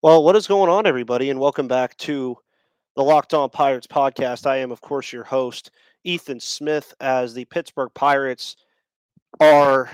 [0.00, 2.36] Well, what is going on, everybody, and welcome back to
[2.94, 4.46] the Locked On Pirates podcast.
[4.46, 5.72] I am, of course, your host,
[6.04, 8.54] Ethan Smith, as the Pittsburgh Pirates
[9.40, 9.90] are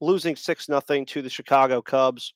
[0.00, 2.32] losing 6 0 to the Chicago Cubs.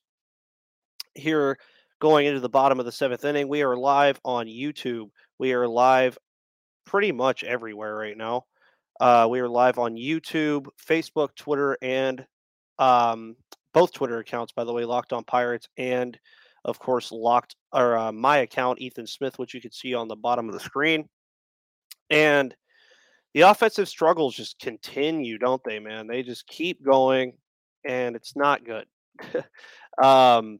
[1.13, 1.57] Here,
[1.99, 5.09] going into the bottom of the seventh inning, we are live on YouTube.
[5.39, 6.17] We are live
[6.85, 8.43] pretty much everywhere right now.
[8.99, 12.25] Uh, we are live on YouTube, Facebook, Twitter, and
[12.77, 13.37] um,
[13.71, 16.19] both Twitter accounts, by the way, Locked On Pirates and
[16.65, 20.15] of course, locked or uh, my account, Ethan Smith, which you can see on the
[20.15, 21.07] bottom of the screen.
[22.09, 22.53] And
[23.33, 26.07] the offensive struggles just continue, don't they, man?
[26.07, 27.33] They just keep going,
[27.85, 28.85] and it's not good.
[30.03, 30.59] um,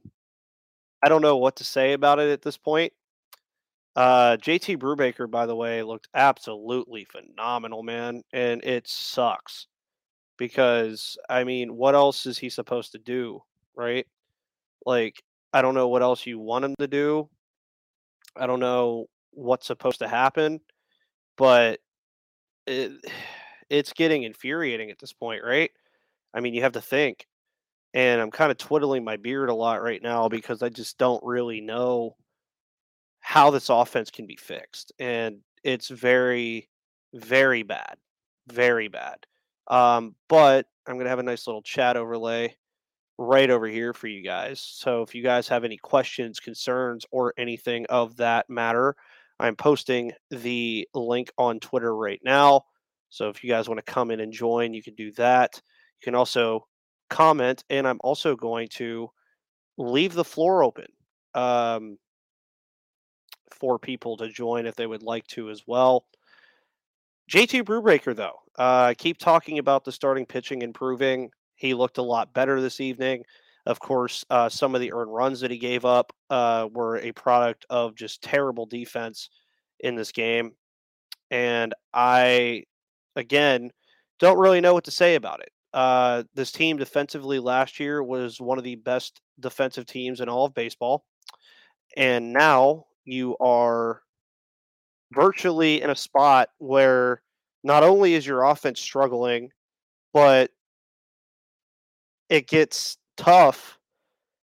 [1.02, 2.92] I don't know what to say about it at this point.
[3.96, 9.66] Uh, JT Brubaker, by the way, looked absolutely phenomenal, man, and it sucks
[10.36, 13.42] because I mean, what else is he supposed to do,
[13.74, 14.06] right?
[14.84, 17.28] Like I don't know what else you want him to do.
[18.36, 20.60] I don't know what's supposed to happen,
[21.36, 21.80] but
[22.66, 22.92] it,
[23.70, 25.70] it's getting infuriating at this point, right?
[26.34, 27.26] I mean, you have to think.
[27.94, 31.22] And I'm kind of twiddling my beard a lot right now because I just don't
[31.24, 32.14] really know
[33.20, 34.92] how this offense can be fixed.
[34.98, 36.68] And it's very,
[37.14, 37.96] very bad.
[38.48, 39.16] Very bad.
[39.68, 42.54] Um, but I'm going to have a nice little chat overlay
[43.18, 44.60] right over here for you guys.
[44.60, 48.94] So if you guys have any questions, concerns, or anything of that matter,
[49.38, 52.62] I'm posting the link on Twitter right now.
[53.10, 55.60] So if you guys want to come in and join, you can do that.
[56.00, 56.66] You can also
[57.08, 59.10] comment, and I'm also going to
[59.78, 60.86] leave the floor open
[61.34, 61.98] um,
[63.50, 66.06] for people to join if they would like to as well.
[67.30, 71.30] JT Brubaker, though, uh, keep talking about the starting pitching improving.
[71.56, 73.24] He looked a lot better this evening.
[73.66, 77.12] Of course, uh, some of the earned runs that he gave up uh, were a
[77.12, 79.28] product of just terrible defense
[79.80, 80.52] in this game.
[81.30, 82.64] And I,
[83.16, 83.72] again,
[84.20, 85.50] don't really know what to say about it.
[85.74, 90.46] Uh, this team defensively last year was one of the best defensive teams in all
[90.46, 91.04] of baseball.
[91.96, 94.00] And now you are
[95.12, 97.20] virtually in a spot where
[97.64, 99.50] not only is your offense struggling,
[100.12, 100.50] but
[102.28, 103.78] it gets tough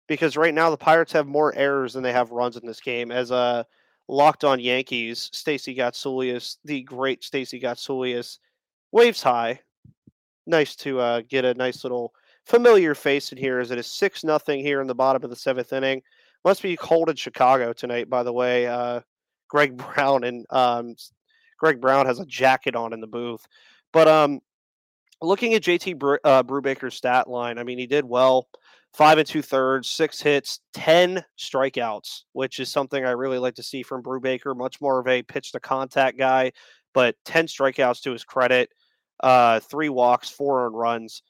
[0.08, 3.12] because right now the Pirates have more errors than they have runs in this game.
[3.12, 3.66] As a
[4.08, 8.40] locked on Yankees, Stacey Gotsulias, the great Stacey Gotsulias,
[8.92, 9.60] waves high.
[10.46, 12.14] Nice to uh, get a nice little
[12.46, 15.36] familiar face in here as it is 6 nothing here in the bottom of the
[15.36, 16.02] seventh inning.
[16.44, 18.68] Must be cold in Chicago tonight, by the way.
[18.68, 19.02] Uh,
[19.48, 20.96] Greg Brown and um,
[21.60, 23.46] Greg Brown has a jacket on in the booth.
[23.94, 24.40] But um,
[25.22, 28.48] looking at JT Bru- uh, Brubaker's stat line, I mean, he did well.
[28.94, 33.64] Five and two thirds, six hits, 10 strikeouts, which is something I really like to
[33.64, 34.56] see from Brubaker.
[34.56, 36.52] Much more of a pitch to contact guy,
[36.94, 38.70] but 10 strikeouts to his credit,
[39.22, 41.24] uh, three walks, four earned runs.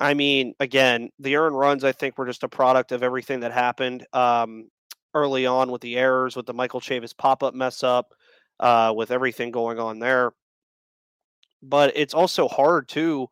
[0.00, 3.52] I mean, again, the earned runs, I think, were just a product of everything that
[3.52, 4.68] happened um,
[5.14, 8.14] early on with the errors, with the Michael Chavis pop up mess up,
[8.58, 10.32] uh, with everything going on there
[11.62, 13.28] but it's also hard too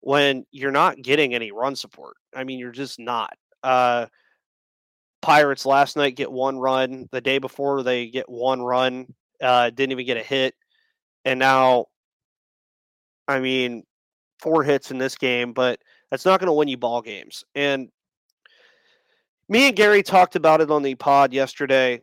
[0.00, 2.16] when you're not getting any run support.
[2.34, 3.36] I mean, you're just not.
[3.62, 4.06] Uh,
[5.22, 7.08] Pirates last night get one run.
[7.10, 9.12] The day before they get one run.
[9.40, 10.54] Uh, didn't even get a hit,
[11.26, 11.86] and now,
[13.28, 13.82] I mean,
[14.40, 15.78] four hits in this game, but
[16.10, 17.44] that's not going to win you ball games.
[17.54, 17.90] And
[19.48, 22.00] me and Gary talked about it on the pod yesterday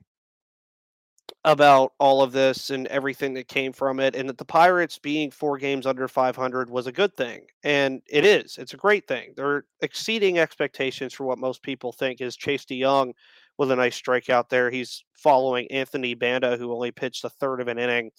[1.46, 5.30] about all of this and everything that came from it, and that the Pirates being
[5.30, 7.46] four games under 500 was a good thing.
[7.64, 8.58] And it is.
[8.58, 9.34] It's a great thing.
[9.36, 13.14] They're exceeding expectations for what most people think is Chase De Jong
[13.58, 14.70] with a nice strikeout there.
[14.70, 18.12] He's following Anthony Banda, who only pitched a third of an inning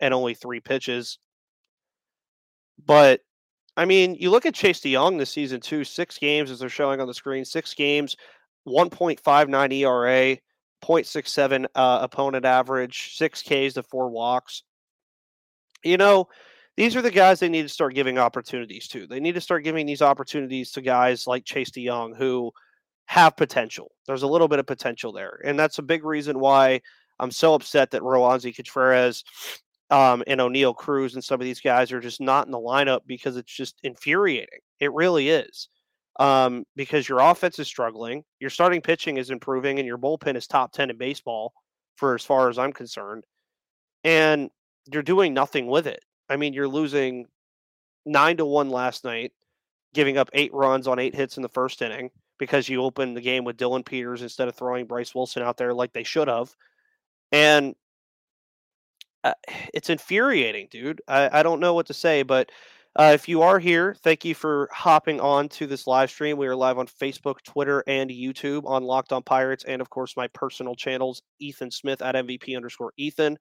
[0.00, 1.18] and only three pitches.
[2.84, 3.20] But
[3.76, 6.68] I mean, you look at Chase De Jong this season too, six games as they're
[6.68, 8.16] showing on the screen, six games,
[8.66, 10.38] 1.59 ERA,
[10.86, 14.62] 0.67 uh, opponent average, six Ks to four walks.
[15.82, 16.28] You know,
[16.76, 19.06] these are the guys they need to start giving opportunities to.
[19.06, 22.52] They need to start giving these opportunities to guys like Chase De Jong who
[23.06, 23.92] have potential.
[24.06, 25.40] There's a little bit of potential there.
[25.44, 26.80] And that's a big reason why
[27.18, 29.24] I'm so upset that Roansy Contreras
[29.90, 33.00] um, and Oneil Cruz and some of these guys are just not in the lineup
[33.06, 34.60] because it's just infuriating.
[34.80, 35.68] It really is
[36.18, 40.46] um, because your offense is struggling, your starting pitching is improving, and your bullpen is
[40.46, 41.52] top 10 in baseball
[41.96, 43.24] for as far as I'm concerned.
[44.04, 44.50] And
[44.92, 46.04] you're doing nothing with it.
[46.28, 47.26] I mean, you're losing
[48.04, 49.32] nine to one last night,
[49.94, 52.10] giving up eight runs on eight hits in the first inning.
[52.38, 55.72] because you opened the game with Dillon Peters instead of throwing Bryce Wilson out there
[55.72, 56.54] like they should have.
[57.32, 57.74] And
[59.24, 59.34] uh,
[59.74, 61.02] it's infuriating, dude.
[61.08, 62.50] I, I don't know what to say, but
[62.96, 66.38] uh, if you are here, thank you for hopping on to this live stream.
[66.38, 70.16] We are live on Facebook, Twitter, and YouTube on Locked On Pirates, and of course
[70.16, 73.36] my personal channels, Ethan Smith at MVP underscore Ethan.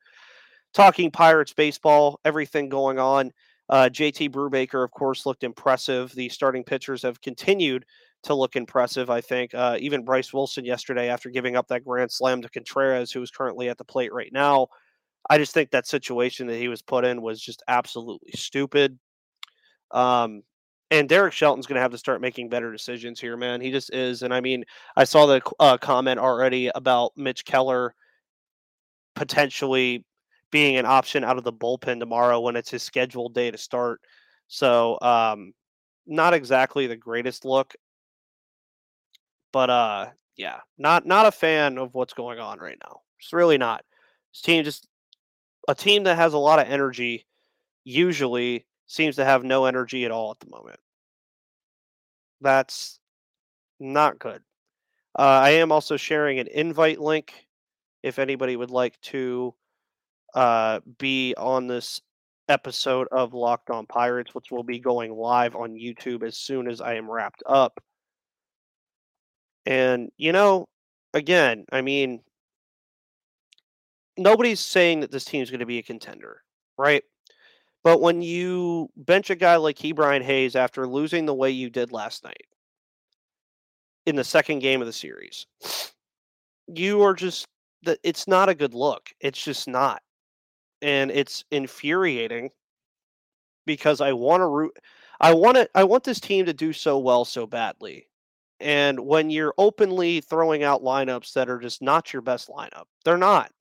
[0.73, 3.31] Talking Pirates baseball, everything going on.
[3.69, 6.11] Uh, JT Brubaker, of course, looked impressive.
[6.13, 7.85] The starting pitchers have continued
[8.23, 9.09] to look impressive.
[9.09, 13.13] I think uh, even Bryce Wilson yesterday, after giving up that grand slam to Contreras,
[13.13, 14.67] who is currently at the plate right now,
[15.29, 18.99] I just think that situation that he was put in was just absolutely stupid.
[19.91, 20.43] Um,
[20.91, 23.59] and Derek Shelton's going to have to start making better decisions here, man.
[23.59, 24.21] He just is.
[24.21, 24.63] And I mean,
[24.95, 27.95] I saw the uh, comment already about Mitch Keller
[29.15, 30.05] potentially
[30.51, 33.99] being an option out of the bullpen tomorrow when it's his scheduled day to start.
[34.47, 35.53] So, um,
[36.05, 37.73] not exactly the greatest look,
[39.51, 43.01] but uh, yeah, not not a fan of what's going on right now.
[43.19, 43.83] It's really not.
[44.33, 44.87] This team just
[45.67, 47.25] a team that has a lot of energy
[47.83, 50.79] usually seems to have no energy at all at the moment.
[52.41, 52.99] That's
[53.79, 54.41] not good.
[55.17, 57.47] Uh, I am also sharing an invite link
[58.03, 59.55] if anybody would like to
[60.33, 62.01] uh, be on this
[62.49, 66.81] episode of Locked On Pirates, which will be going live on YouTube as soon as
[66.81, 67.81] I am wrapped up.
[69.65, 70.67] And, you know,
[71.13, 72.21] again, I mean,
[74.17, 76.43] nobody's saying that this team is going to be a contender,
[76.77, 77.03] right?
[77.85, 81.91] But when you bench a guy like Ke'Bryan Hayes after losing the way you did
[81.91, 82.47] last night
[84.07, 85.45] in the second game of the series,
[86.65, 87.47] you are just
[87.83, 89.11] that it's not a good look.
[89.19, 90.01] It's just not.
[90.81, 92.49] And it's infuriating
[93.67, 94.79] because I want to root
[95.21, 98.07] I want to I want this team to do so well so badly.
[98.59, 103.15] And when you're openly throwing out lineups that are just not your best lineup, they're
[103.15, 103.51] not.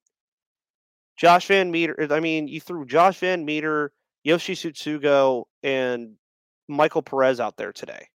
[1.19, 3.91] Josh VanMeter, I mean, you threw Josh VanMeter,
[4.25, 6.17] Yoshi Tsutsugo, and
[6.69, 8.09] Michael Perez out there today.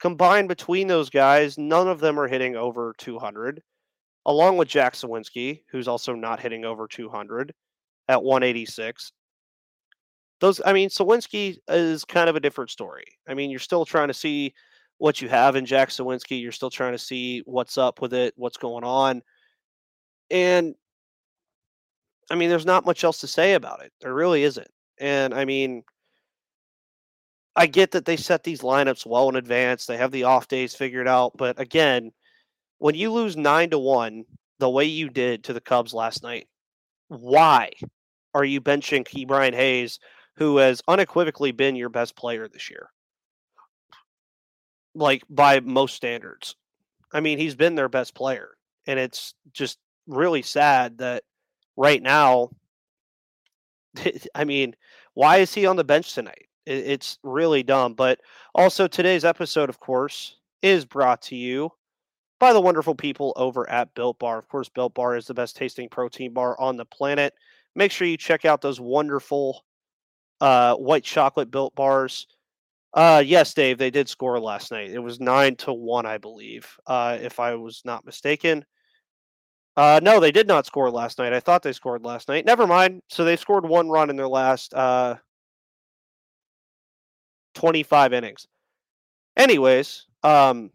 [0.00, 3.62] Combined between those guys, none of them are hitting over 200,
[4.26, 7.52] along with Jack Suwinski, who's also not hitting over 200
[8.08, 9.12] at 186.
[10.40, 13.04] Those, I mean, Suwinski is kind of a different story.
[13.28, 14.52] I mean, you're still trying to see
[14.98, 16.40] what you have in Jack Suwinski.
[16.40, 19.22] You're still trying to see what's up with it, what's going on.
[20.30, 20.74] And
[22.30, 23.92] I mean, there's not much else to say about it.
[24.00, 24.68] There really isn't.
[25.00, 25.82] And I mean,
[27.56, 29.86] I get that they set these lineups well in advance.
[29.86, 31.36] They have the off days figured out.
[31.36, 32.12] But again,
[32.78, 34.24] when you lose nine to one
[34.58, 36.48] the way you did to the Cubs last night,
[37.08, 37.70] why
[38.34, 39.98] are you benching Brian Hayes,
[40.36, 42.90] who has unequivocally been your best player this year?
[44.94, 46.54] like by most standards.
[47.12, 48.50] I mean, he's been their best player,
[48.86, 51.24] and it's just really sad that
[51.76, 52.50] right now.
[54.34, 54.74] I mean,
[55.14, 56.48] why is he on the bench tonight?
[56.66, 57.94] It's really dumb.
[57.94, 58.20] But
[58.54, 61.70] also, today's episode, of course, is brought to you
[62.40, 64.38] by the wonderful people over at Built Bar.
[64.38, 67.34] Of course, Built Bar is the best tasting protein bar on the planet.
[67.74, 69.64] Make sure you check out those wonderful
[70.40, 72.26] uh, white chocolate Built Bars.
[72.94, 74.90] Uh, yes, Dave, they did score last night.
[74.90, 78.64] It was nine to one, I believe, uh, if I was not mistaken.
[79.76, 81.32] Uh, no, they did not score last night.
[81.32, 82.44] I thought they scored last night.
[82.44, 83.02] Never mind.
[83.08, 85.16] So they scored one run in their last uh,
[87.54, 88.46] 25 innings.
[89.36, 90.70] Anyways, um,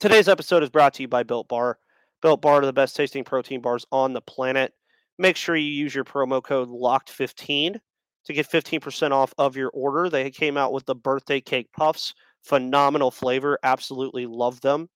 [0.00, 1.78] today's episode is brought to you by Built Bar.
[2.22, 4.72] Built Bar are the best tasting protein bars on the planet.
[5.18, 7.78] Make sure you use your promo code LOCKED15
[8.24, 10.08] to get 15% off of your order.
[10.08, 12.14] They came out with the birthday cake puffs.
[12.42, 13.58] Phenomenal flavor.
[13.62, 14.88] Absolutely love them.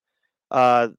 [0.49, 0.89] Uh,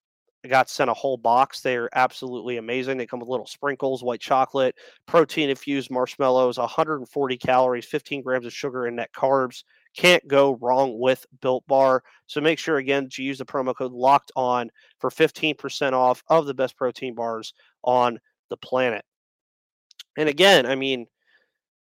[0.49, 1.61] got sent a whole box.
[1.61, 2.99] They're absolutely amazing.
[2.99, 4.75] They come with little sprinkles, white chocolate,
[5.07, 9.63] protein infused marshmallows, 140 calories, 15 grams of sugar, and net carbs.
[9.97, 12.03] Can't go wrong with Built Bar.
[12.27, 16.47] So make sure again to use the promo code Locked On for 15% off of
[16.47, 17.53] the best protein bars
[17.85, 18.19] on
[18.49, 19.05] the planet.
[20.17, 21.07] And again, I mean,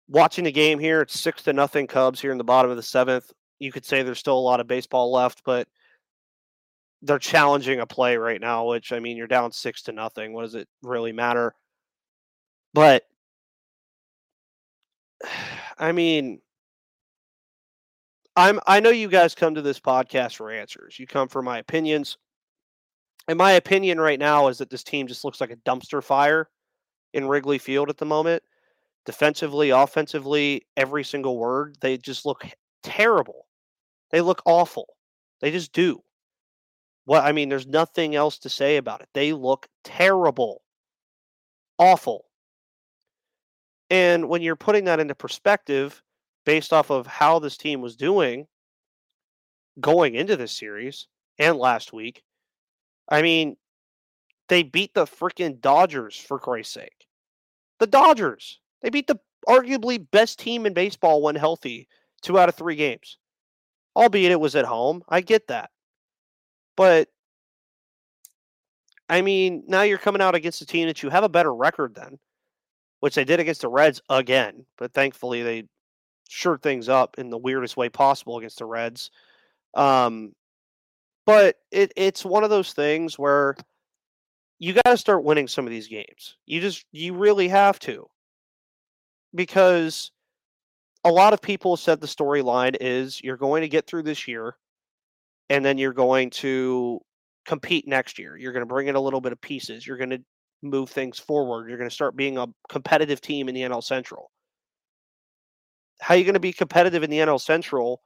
[0.09, 2.83] watching the game here, it's six to nothing Cubs here in the bottom of the
[2.83, 3.33] seventh.
[3.59, 5.67] You could say there's still a lot of baseball left, but
[7.05, 10.33] they're challenging a play right now, which I mean, you're down six to nothing.
[10.33, 11.55] What does it really matter?
[12.73, 13.05] But
[15.79, 16.41] I mean,
[18.37, 20.99] I'm I know you guys come to this podcast for answers.
[20.99, 22.17] You come for my opinions.
[23.27, 26.51] And my opinion right now is that this team just looks like a dumpster fire
[27.15, 28.43] in Wrigley Field at the moment
[29.07, 31.77] defensively, offensively, every single word.
[31.81, 32.45] They just look
[32.83, 33.47] terrible.
[34.11, 34.95] They look awful.
[35.41, 36.03] They just do.
[37.07, 39.09] Well, I mean, there's nothing else to say about it.
[39.13, 40.63] They look terrible,
[41.79, 42.25] awful.
[43.91, 46.03] And when you're putting that into perspective,
[46.47, 48.47] based off of how this team was doing
[49.81, 51.07] going into this series
[51.39, 52.23] and last week,
[53.09, 53.57] I mean,
[54.49, 57.07] they beat the freaking Dodgers for Christ's sake.
[57.81, 58.61] The Dodgers.
[58.83, 59.19] They beat the
[59.49, 61.89] arguably best team in baseball when healthy
[62.23, 63.19] two out of three games.
[63.97, 65.03] Albeit it was at home.
[65.09, 65.71] I get that.
[66.77, 67.09] But
[69.09, 71.95] I mean, now you're coming out against a team that you have a better record
[71.95, 72.19] than,
[73.01, 74.65] which they did against the Reds again.
[74.79, 75.65] But thankfully, they
[76.29, 79.11] shirt things up in the weirdest way possible against the Reds.
[79.75, 80.33] Um,
[81.27, 83.57] but it, it's one of those things where
[84.59, 86.37] you got to start winning some of these games.
[86.47, 88.07] You just, you really have to.
[89.35, 90.13] Because
[91.03, 94.57] a lot of people said the storyline is you're going to get through this year
[95.51, 97.01] and then you're going to
[97.45, 98.37] compete next year.
[98.37, 99.87] You're going to bring in a little bit of pieces.
[99.87, 100.23] You're going to
[100.63, 101.69] move things forward.
[101.69, 104.31] You're going to start being a competitive team in the NL Central.
[106.01, 108.03] How are you going to be competitive in the NL Central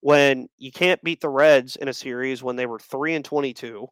[0.00, 3.86] when you can't beat the Reds in a series when they were 3 and 22?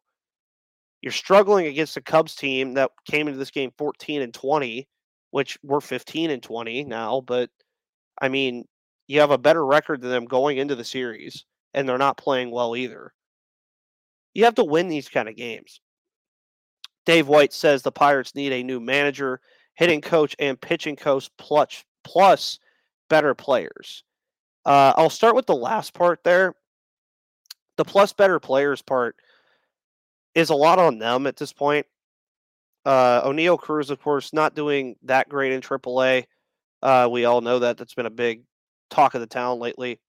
[1.01, 4.87] You're struggling against a Cubs team that came into this game 14 and 20,
[5.31, 7.49] which we're 15 and 20 now, but
[8.21, 8.65] I mean,
[9.07, 12.51] you have a better record than them going into the series and they're not playing
[12.51, 13.13] well either.
[14.33, 15.81] You have to win these kind of games.
[17.05, 19.41] Dave White says the Pirates need a new manager,
[19.75, 22.59] hitting coach, and pitching coach plus, plus
[23.09, 24.03] better players.
[24.65, 26.53] Uh, I'll start with the last part there.
[27.77, 29.15] The plus better players part
[30.35, 31.85] is a lot on them at this point.
[32.85, 36.25] Uh, Oneil Cruz, of course, not doing that great in AAA.
[36.81, 37.77] Uh, we all know that.
[37.77, 38.43] That's been a big
[38.89, 39.99] talk of the town lately.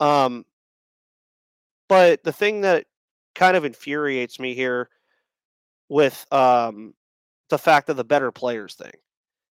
[0.00, 0.44] Um,
[1.88, 2.86] but the thing that
[3.34, 4.88] kind of infuriates me here
[5.88, 6.94] with um,
[7.48, 8.92] the fact of the better players thing.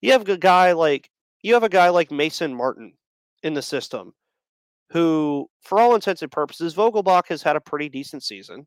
[0.00, 1.10] You have a guy like
[1.42, 2.94] you have a guy like Mason Martin
[3.42, 4.14] in the system,
[4.90, 8.66] who, for all intents and purposes, Vogelbach has had a pretty decent season.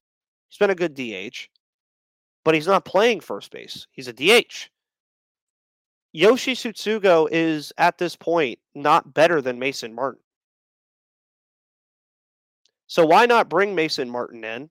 [0.49, 1.47] He's been a good DH,
[2.43, 3.87] but he's not playing first base.
[3.91, 4.69] He's a DH.
[6.11, 10.21] Yoshi Tsutsugo is at this point not better than Mason Martin.
[12.87, 14.69] So why not bring Mason Martin in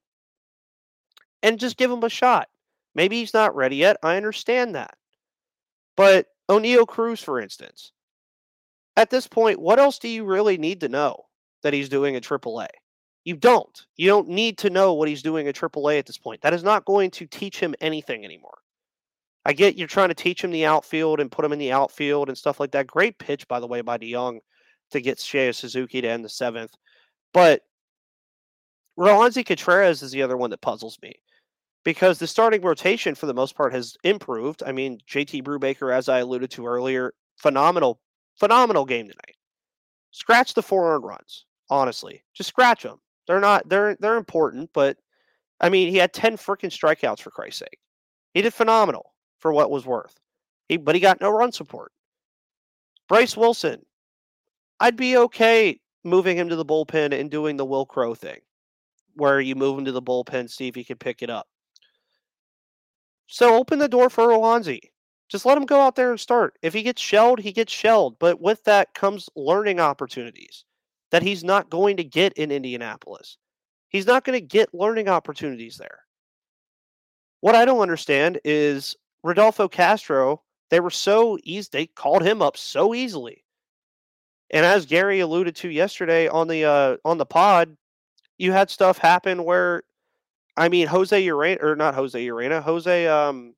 [1.42, 2.48] and just give him a shot?
[2.94, 3.96] Maybe he's not ready yet.
[4.02, 4.96] I understand that.
[5.96, 7.92] But Oneil Cruz, for instance,
[8.96, 11.24] at this point, what else do you really need to know
[11.62, 12.68] that he's doing at AAA?
[13.24, 13.86] You don't.
[13.96, 16.42] You don't need to know what he's doing at AAA at this point.
[16.42, 18.58] That is not going to teach him anything anymore.
[19.46, 22.28] I get you're trying to teach him the outfield and put him in the outfield
[22.28, 22.86] and stuff like that.
[22.86, 24.38] Great pitch, by the way, by DeJong
[24.90, 26.72] to get Seiya Suzuki to end the seventh.
[27.32, 27.62] But
[28.98, 31.14] Roansy Contreras is the other one that puzzles me
[31.84, 34.62] because the starting rotation for the most part has improved.
[34.64, 38.00] I mean, JT Brubaker, as I alluded to earlier, phenomenal,
[38.36, 39.36] phenomenal game tonight.
[40.12, 42.22] Scratch the four earned runs, honestly.
[42.34, 43.00] Just scratch them.
[43.26, 44.96] They're not they're they're important, but
[45.60, 47.78] I mean, he had 10 freaking strikeouts for Christ's sake.
[48.32, 50.14] He did phenomenal for what was worth.
[50.68, 51.92] He but he got no run support.
[53.08, 53.84] Bryce Wilson,
[54.78, 58.40] I'd be okay moving him to the bullpen and doing the Wil Crowe thing
[59.14, 61.46] where you move him to the bullpen, see if he can pick it up.
[63.26, 64.80] So open the door for Roansy.
[65.28, 66.54] Just let him go out there and start.
[66.62, 68.18] If he gets shelled, he gets shelled.
[68.18, 70.64] But with that comes learning opportunities
[71.10, 73.38] that he's not going to get in Indianapolis.
[73.88, 76.00] He's not going to get learning opportunities there.
[77.40, 82.56] What I don't understand is Rodolfo Castro, they were so easy, they called him up
[82.56, 83.44] so easily.
[84.50, 87.76] And as Gary alluded to yesterday on the uh, on the pod,
[88.38, 89.82] you had stuff happen where,
[90.56, 93.54] I mean, Jose Urena or not Jose Urena, Jose um,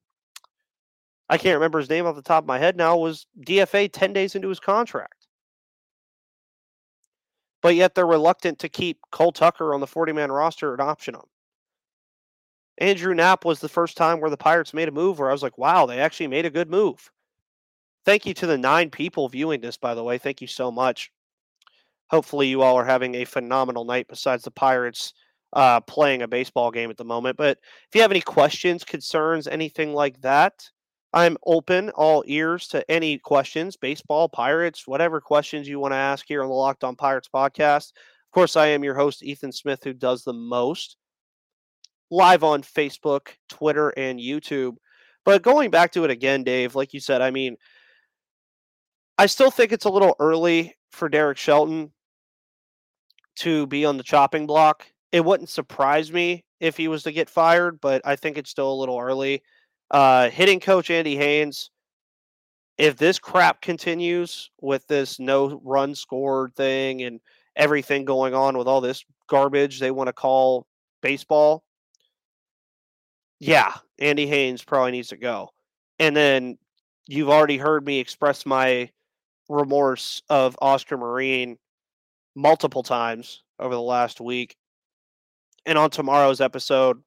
[1.28, 4.12] I can't remember his name off the top of my head now was DFA ten
[4.12, 5.26] days into his contract.
[7.62, 11.14] But yet they're reluctant to keep Cole Tucker on the 40 man roster and option
[11.14, 11.22] him.
[12.78, 15.42] Andrew Knapp was the first time where the Pirates made a move where I was
[15.42, 17.10] like, wow, they actually made a good move.
[18.04, 20.18] Thank you to the nine people viewing this, by the way.
[20.18, 21.10] Thank you so much
[22.10, 25.12] hopefully you all are having a phenomenal night besides the Pirates
[25.52, 27.36] uh, playing a baseball game at the moment.
[27.36, 27.58] But
[27.88, 30.68] if you have any questions, concerns, anything like that,
[31.12, 36.26] I'm open, all ears to any questions, baseball, Pirates, whatever questions you want to ask
[36.28, 37.92] here on the Locked On Pirates podcast.
[37.92, 40.96] Of course, I am your host, Ethan Smith, who does the most
[42.10, 44.76] live on Facebook, Twitter, and YouTube.
[45.24, 47.56] But going back to it again, Dave, like you said, I mean,
[49.16, 51.92] I still think it's a little early for Derek Shelton
[53.36, 57.30] to be on the chopping block it wouldn't surprise me if he was to get
[57.30, 59.42] fired, but I think it's still a little early.
[59.90, 61.70] Uh, hitting coach Andy Haines,
[62.76, 67.20] if this crap continues with this no run scored thing and
[67.54, 70.66] everything going on with all this garbage they want to call
[71.02, 71.62] baseball,
[73.38, 75.50] yeah, Andy Haines probably needs to go.
[75.98, 76.58] And then
[77.06, 78.90] you've already heard me express my
[79.48, 81.56] remorse of Oscar Marin
[82.36, 84.56] multiple times over the last week.
[85.64, 87.02] And on tomorrow's episode,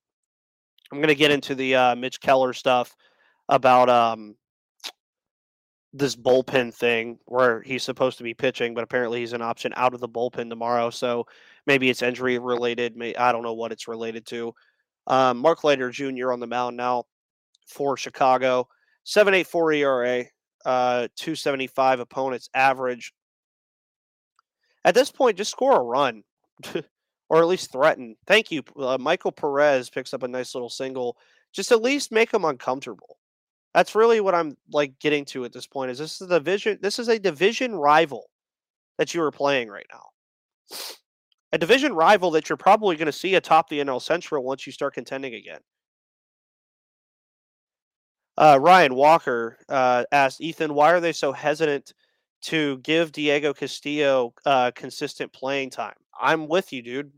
[0.91, 2.93] I'm going to get into the uh, Mitch Keller stuff
[3.47, 4.35] about um,
[5.93, 9.93] this bullpen thing where he's supposed to be pitching, but apparently he's an option out
[9.93, 10.89] of the bullpen tomorrow.
[10.89, 11.25] So
[11.65, 12.97] maybe it's injury related.
[12.97, 14.53] May I don't know what it's related to.
[15.07, 16.31] Um, Mark Leiter Jr.
[16.31, 17.05] on the mound now
[17.67, 18.67] for Chicago.
[19.05, 20.25] 7.84 ERA,
[20.65, 23.13] uh, 275 opponents average.
[24.85, 26.23] At this point, just score a run,
[27.29, 28.15] or at least threaten.
[28.27, 31.17] Thank you, uh, Michael Perez picks up a nice little single.
[31.53, 33.17] Just at least make them uncomfortable.
[33.73, 35.91] That's really what I'm like getting to at this point.
[35.91, 36.79] Is this is a division?
[36.81, 38.29] This is a division rival
[38.97, 40.77] that you are playing right now.
[41.51, 44.71] A division rival that you're probably going to see atop the NL Central once you
[44.71, 45.61] start contending again.
[48.37, 51.93] Uh, Ryan Walker uh, asked Ethan, why are they so hesitant
[52.41, 55.95] to give Diego Castillo uh, consistent playing time?
[56.19, 57.11] I'm with you, dude.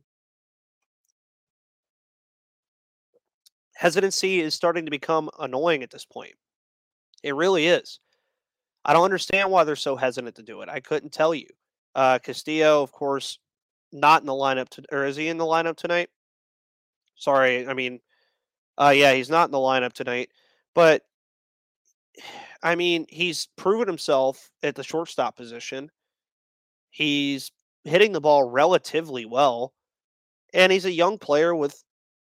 [3.75, 6.33] Hesitancy is starting to become annoying at this point.
[7.23, 7.99] It really is.
[8.85, 10.69] I don't understand why they're so hesitant to do it.
[10.69, 11.47] I couldn't tell you.
[11.95, 13.39] Uh, Castillo, of course,
[13.91, 16.09] not in the lineup, to, or is he in the lineup tonight?
[17.15, 17.99] Sorry, I mean,
[18.77, 20.29] uh, yeah, he's not in the lineup tonight.
[20.73, 21.03] But
[22.63, 25.89] I mean, he's proven himself at the shortstop position.
[26.91, 27.51] He's
[27.83, 29.73] hitting the ball relatively well,
[30.53, 31.83] and he's a young player with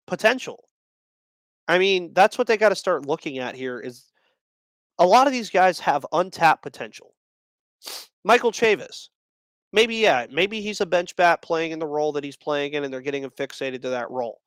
[0.06, 0.64] potential.
[1.68, 4.06] I mean, that's what they got to start looking at here is
[4.98, 7.14] a lot of these guys have untapped potential.
[8.24, 9.08] Michael Chavis,
[9.72, 12.84] maybe yeah, maybe he's a bench bat playing in the role that he's playing in
[12.84, 14.40] and they're getting him fixated to that role.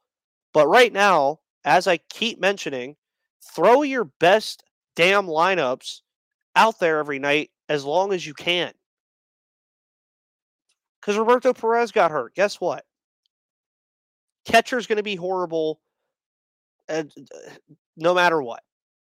[0.53, 2.95] But right now, as I keep mentioning,
[3.55, 4.63] throw your best
[4.95, 6.01] damn lineups
[6.55, 8.71] out there every night as long as you can.
[11.01, 12.33] Because Roberto Perez got hurt.
[12.33, 12.83] Guess what?
[14.45, 15.79] Catcher's going to be horrible
[16.87, 17.51] and, uh,
[17.97, 18.61] no matter what.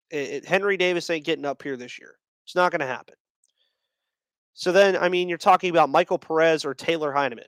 [0.10, 2.16] It, it, Henry Davis ain't getting up here this year.
[2.46, 3.16] It's not going to happen.
[4.54, 7.46] So then, I mean, you're talking about Michael Perez or Taylor Heineman.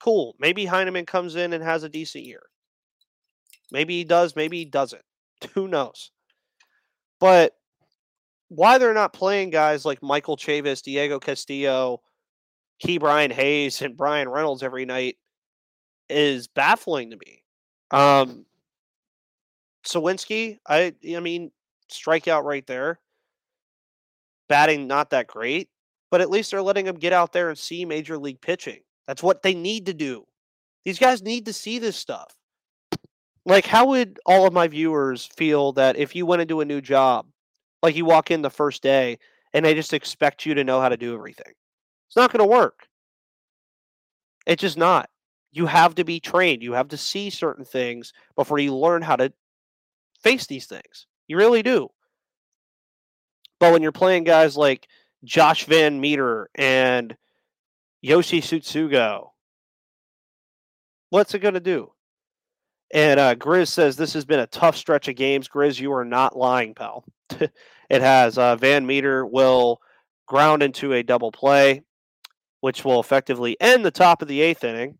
[0.00, 0.36] Cool.
[0.38, 2.42] Maybe Heineman comes in and has a decent year.
[3.72, 4.36] Maybe he does.
[4.36, 5.02] Maybe he doesn't.
[5.54, 6.10] Who knows?
[7.20, 7.54] But
[8.48, 12.00] why they're not playing guys like Michael Chavis, Diego Castillo,
[12.84, 15.16] Ke'Bryan Hayes, and Bryan Reynolds every night
[16.08, 17.42] is baffling to me.
[17.90, 18.46] Um,
[19.86, 21.50] Suwinski, I I mean,
[21.90, 23.00] strikeout right there.
[24.48, 25.68] Batting not that great,
[26.10, 28.80] but at least they're letting him get out there and see major league pitching.
[29.06, 30.24] That's what they need to do.
[30.84, 32.37] These guys need to see this stuff.
[33.48, 36.80] Like, how would all of my viewers feel that if you went into a new
[36.80, 37.26] job
[37.82, 39.18] like you walk in the first day
[39.54, 41.54] and they just expect you to know how to do everything.
[42.08, 42.86] It's not going to work.
[44.46, 45.08] It's just not.
[45.50, 46.62] You have to be trained.
[46.62, 49.32] You have to see certain things before you learn how to
[50.22, 51.06] face these things.
[51.26, 51.88] You really do.
[53.58, 54.88] But when you're playing guys like
[55.24, 57.16] Josh VanMeter and
[58.02, 59.30] Yoshi Tsutsugo
[61.10, 61.90] what's it going to do?
[62.92, 65.48] And uh, Grizz says this has been a tough stretch of games.
[65.48, 67.04] Grizz, you are not lying, pal.
[67.30, 67.52] it
[68.02, 68.38] has.
[68.38, 69.80] Uh, VanMeter will
[70.26, 71.82] ground into a double play,
[72.60, 74.98] which will effectively end the top of the eighth inning.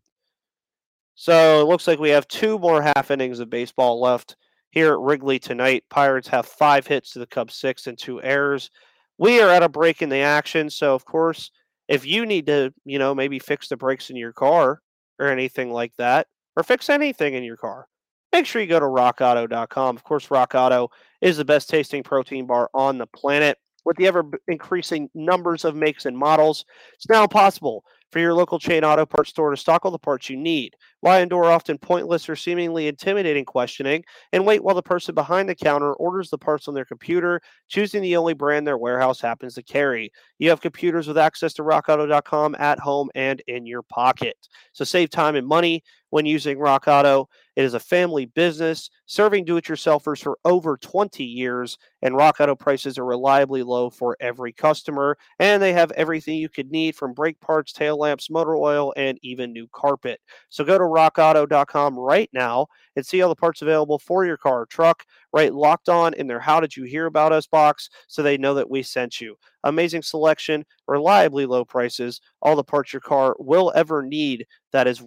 [1.15, 4.37] So it looks like we have two more half innings of baseball left
[4.71, 5.83] here at Wrigley tonight.
[5.89, 8.69] Pirates have five hits to the Cubs six and two errors.
[9.17, 11.51] We are at a break in the action, so of course,
[11.89, 14.81] if you need to, you know, maybe fix the brakes in your car
[15.19, 16.27] or anything like that,
[16.59, 17.87] or fix anything in your car,
[18.33, 19.95] make sure you go to rockauto.com.
[19.95, 20.89] Of course, Rock Auto
[21.21, 23.57] is the best tasting protein bar on the planet.
[23.85, 28.59] With the ever increasing numbers of makes and models, it's now possible for your local
[28.59, 30.75] chain auto parts store to stock all the parts you need.
[31.01, 35.55] Why endure often pointless or seemingly intimidating questioning and wait while the person behind the
[35.55, 39.63] counter orders the parts on their computer, choosing the only brand their warehouse happens to
[39.63, 40.11] carry?
[40.39, 44.35] You have computers with access to rockauto.com at home and in your pocket.
[44.73, 47.29] So save time and money when using Rock Auto.
[47.59, 52.39] It is a family business serving do it yourselfers for over 20 years, and Rock
[52.39, 55.17] Auto prices are reliably low for every customer.
[55.39, 59.19] And they have everything you could need from brake parts, tail lamps, motor oil, and
[59.23, 60.21] even new carpet.
[60.47, 64.61] So go to rockauto.com right now and see all the parts available for your car
[64.61, 65.53] or truck, right?
[65.53, 68.69] Locked on in their How Did You Hear About Us box so they know that
[68.69, 69.35] we sent you.
[69.65, 74.47] Amazing selection, reliably low prices, all the parts your car will ever need.
[74.71, 75.01] That is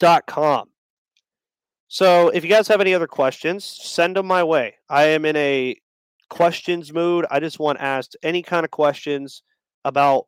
[0.00, 0.68] rockauto.com.
[1.88, 4.74] So if you guys have any other questions, send them my way.
[4.88, 5.76] I am in a
[6.28, 7.26] questions mood.
[7.30, 9.42] I just want asked any kind of questions
[9.84, 10.26] about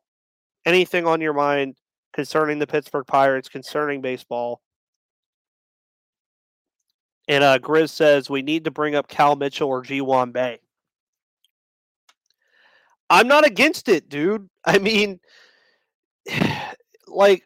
[0.64, 1.74] anything on your mind
[2.12, 4.60] concerning the Pittsburgh Pirates, concerning baseball.
[7.26, 10.60] And uh, Grizz says we need to bring up Cal Mitchell or Ji-hwan Bae.
[13.10, 14.48] I'm not against it, dude.
[14.64, 15.18] I mean,
[17.08, 17.42] like,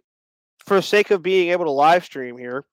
[0.72, 2.64] for the sake of being able to live stream here,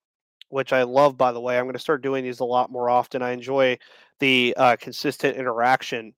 [0.48, 2.90] which I love, by the way, I'm going to start doing these a lot more
[2.90, 3.22] often.
[3.22, 3.78] I enjoy
[4.20, 6.14] the uh, consistent interaction.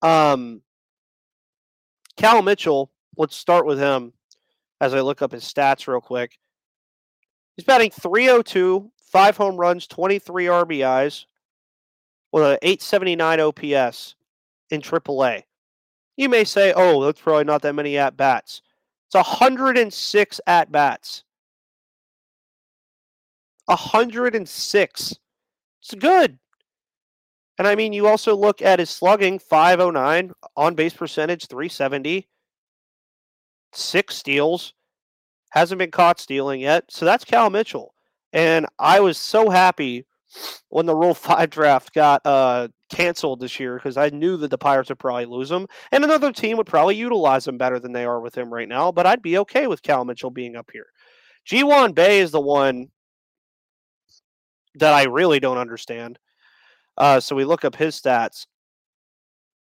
[0.00, 0.62] Um,
[2.16, 4.14] Cal Mitchell, let's start with him
[4.80, 6.38] as I look up his stats real quick.
[7.54, 11.26] He's batting 302, five home runs, 23 RBIs,
[12.32, 14.14] with an 879 OPS
[14.70, 15.42] in AAA.
[16.16, 18.62] You may say, oh, that's probably not that many at bats.
[19.08, 21.24] It's 106 at bats.
[23.64, 25.14] 106.
[25.82, 26.38] It's good.
[27.58, 32.28] And I mean, you also look at his slugging 509, on base percentage 370,
[33.72, 34.74] six steals,
[35.50, 36.84] hasn't been caught stealing yet.
[36.88, 37.94] So that's Cal Mitchell.
[38.32, 40.04] And I was so happy
[40.68, 44.58] when the Rule 5 draft got uh, canceled this year because I knew that the
[44.58, 45.66] Pirates would probably lose him.
[45.92, 48.92] And another team would probably utilize him better than they are with him right now.
[48.92, 50.86] But I'd be okay with Cal Mitchell being up here.
[51.44, 52.88] Ji-hwan Bae is the one
[54.74, 56.18] that I really don't understand.
[56.96, 58.46] Uh, so we look up his stats.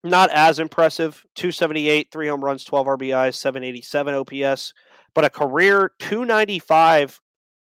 [0.04, 4.72] Not as impressive 278, three home runs, 12 RBIs, 787 OPS,
[5.14, 7.20] but a career 295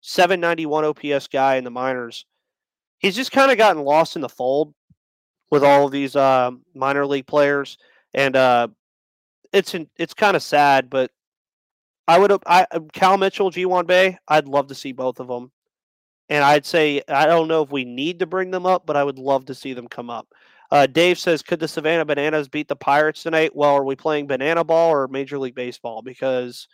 [0.01, 2.25] 791 OPS guy in the minors.
[2.99, 4.73] He's just kind of gotten lost in the fold
[5.51, 7.77] with all of these uh, minor league players,
[8.13, 8.67] and uh,
[9.53, 10.89] it's it's kind of sad.
[10.89, 11.11] But
[12.07, 15.51] I would I Cal Mitchell, Ji-hwan Bae, I'd love to see both of them,
[16.29, 19.03] and I'd say I don't know if we need to bring them up, but I
[19.03, 20.27] would love to see them come up.
[20.71, 23.55] Uh, Dave says, could the Savannah Bananas beat the Pirates tonight?
[23.55, 26.01] Well, are we playing banana ball or Major League Baseball?
[26.01, 26.67] Because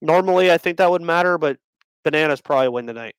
[0.00, 1.58] normally I think that would matter, but
[2.04, 3.14] Bananas probably win tonight.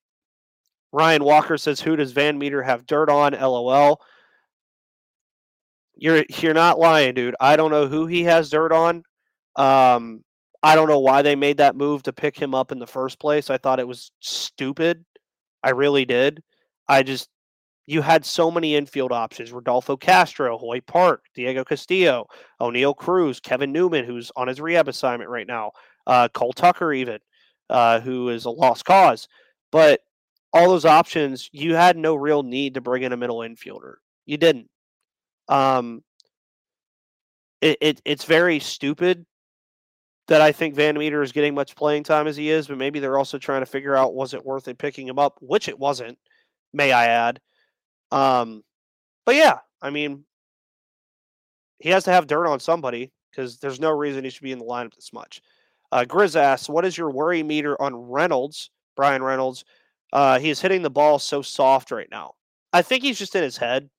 [0.91, 4.02] Ryan Walker says, "Who does VanMeter have dirt on?" LOL.
[5.95, 7.36] You're you're not lying, dude.
[7.39, 9.04] I don't know who he has dirt on.
[9.56, 10.23] Um,
[10.63, 13.19] I don't know why they made that move to pick him up in the first
[13.19, 13.49] place.
[13.49, 15.06] I thought it was stupid.
[15.63, 16.41] I really did.
[16.88, 17.30] I just
[17.86, 22.28] you had so many infield options: Rodolfo Castro, Hoy Park, Diego Castillo,
[22.62, 25.71] Oneil Cruz, Kevin Newman, who's on his rehab assignment right now,
[26.08, 27.19] uh, Cole Tucker, even
[27.69, 29.28] uh, who is a lost cause.
[29.71, 30.02] But
[30.54, 33.96] all those options, you had no real need to bring in a middle infielder.
[34.26, 34.70] You didn't.
[35.48, 36.04] Um,
[37.62, 39.26] it, it it's very stupid
[40.28, 43.18] that I think VanMeter is getting much playing time as he is, but maybe they're
[43.18, 46.18] also trying to figure out was it worth it picking him up, which it wasn't,
[46.72, 47.42] may I add.
[48.12, 48.64] Um,
[49.26, 50.26] but yeah, I mean,
[51.80, 54.60] he has to have dirt on somebody because there's no reason he should be in
[54.60, 55.42] the lineup this much.
[55.92, 59.66] Uh, Grizz asks, "What is your worry meter on Reynolds, Bryan Reynolds?
[60.12, 62.34] Uh, he is hitting the ball so soft right now.
[62.74, 63.89] I think he's just in his head.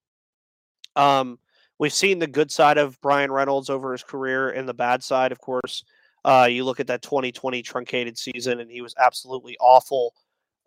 [0.97, 1.39] Um,
[1.79, 5.33] we've seen the good side of Bryan Reynolds over his career, and the bad side,
[5.33, 5.85] of course.
[6.25, 10.15] Uh, you look at that 2020 truncated season, and he was absolutely awful.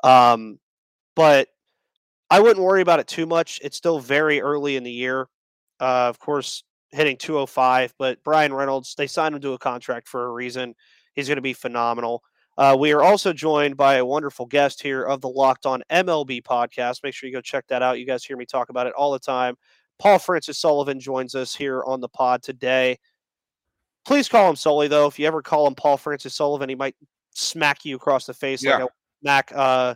[0.03, 0.59] Um,
[1.15, 1.49] but
[2.29, 3.59] I wouldn't worry about it too much.
[3.63, 5.27] It's still very early in the year.
[5.79, 10.25] Uh, of course, hitting 205, but Bryan Reynolds, they signed him to a contract for
[10.25, 10.75] a reason.
[11.13, 12.23] He's going to be phenomenal.
[12.57, 16.43] Uh, we are also joined by a wonderful guest here of the Locked On MLB
[16.43, 17.03] podcast.
[17.03, 17.99] Make sure you go check that out.
[17.99, 19.55] You guys hear me talk about it all the time.
[19.99, 22.97] Paul Francis Sullivan joins us here on the pod today.
[24.05, 25.07] Please call him Sully, though.
[25.07, 26.95] If you ever call him Paul Francis Sullivan, he might
[27.31, 28.77] smack you across the face yeah.
[28.77, 28.89] like a
[29.21, 29.95] smack uh,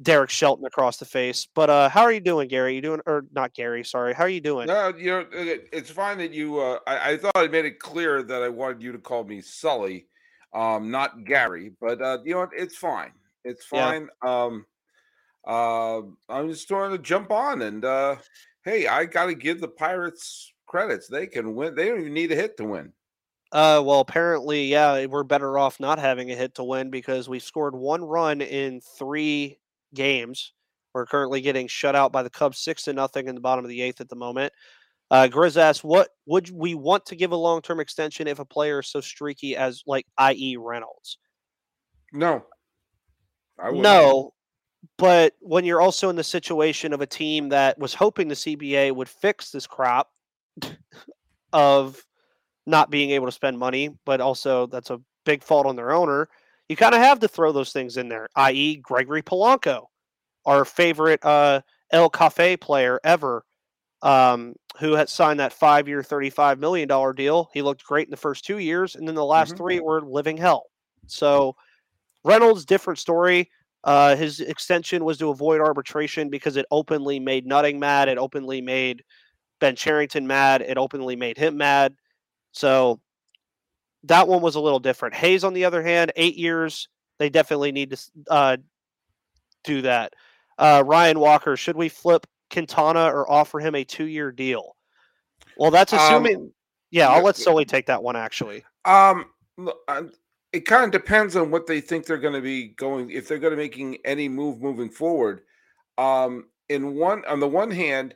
[0.00, 1.48] Derek Shelton across the face.
[1.54, 2.74] But uh, how are you doing, Gary?
[2.76, 3.84] You doing or not, Gary?
[3.84, 4.14] Sorry.
[4.14, 4.68] How are you doing?
[4.68, 6.58] No, you know, it's fine that you.
[6.60, 9.40] Uh, I, I thought I made it clear that I wanted you to call me
[9.40, 10.06] Sully
[10.52, 12.48] um, not Gary, but uh, you know?
[12.56, 13.12] It's fine.
[13.44, 14.08] It's fine.
[14.24, 14.44] Yeah.
[14.44, 14.66] Um,
[15.46, 18.16] uh, I'm just trying to jump on and uh,
[18.64, 21.08] hey, I got to give the Pirates credits.
[21.08, 21.74] They can win.
[21.74, 22.92] They don't even need a hit to win.
[23.50, 27.38] Uh, well, apparently, yeah, we're better off not having a hit to win because we
[27.38, 29.58] scored one run in three
[29.94, 30.52] games.
[30.92, 33.70] We're currently getting shut out by the Cubs six to nothing in the bottom of
[33.70, 34.52] the eighth at the moment.
[35.10, 38.44] Uh, Grizz asks, "What would we want to give a long term extension if a
[38.44, 40.56] player is so streaky as like i.e.
[40.58, 41.18] Reynolds?"
[42.12, 42.44] No,
[43.72, 44.34] no,
[44.96, 48.94] but when you're also in the situation of a team that was hoping the CBA
[48.94, 50.10] would fix this crop
[51.52, 52.02] of
[52.66, 56.28] not being able to spend money, but also that's a big fault on their owner,
[56.68, 59.86] you kind of have to throw those things in there, i.e., Gregory Polanco,
[60.44, 63.44] our favorite uh, El Cafe player ever,
[64.02, 67.50] um, who had signed that five year, $35 million deal.
[67.52, 69.56] He looked great in the first two years, and then the last mm-hmm.
[69.58, 70.66] three were living hell.
[71.06, 71.56] So,
[72.24, 73.50] Reynolds, different story.
[73.84, 78.08] Uh, his extension was to avoid arbitration because it openly made Nutting mad.
[78.08, 79.02] It openly made
[79.60, 80.62] Ben Cherington mad.
[80.62, 81.94] It openly made him mad.
[82.52, 83.00] So
[84.04, 85.14] that one was a little different.
[85.14, 86.88] Hayes, on the other hand, eight years.
[87.18, 87.98] They definitely need to
[88.30, 88.56] uh,
[89.64, 90.12] do that.
[90.56, 94.76] Uh, Ryan Walker, should we flip Quintana or offer him a two-year deal?
[95.56, 96.36] Well, that's um, assuming.
[96.36, 96.52] Um,
[96.90, 98.16] yeah, I'll let Sully take that one.
[98.16, 99.26] Actually, um,
[100.52, 103.10] it kind of depends on what they think they're going to be going.
[103.10, 105.42] If they're going to making any move moving forward,
[105.98, 108.14] um, in one on the one hand,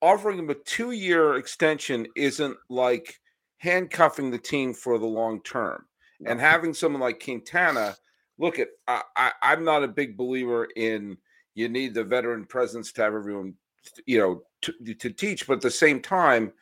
[0.00, 3.18] offering him a two-year extension isn't like
[3.58, 5.86] handcuffing the team for the long term.
[6.24, 7.96] And having someone like Quintana,
[8.38, 11.16] look at I, I, I'm not a big believer in
[11.54, 13.54] you need the veteran presence to have everyone,
[14.06, 16.52] you know, to, to teach, but at the same time,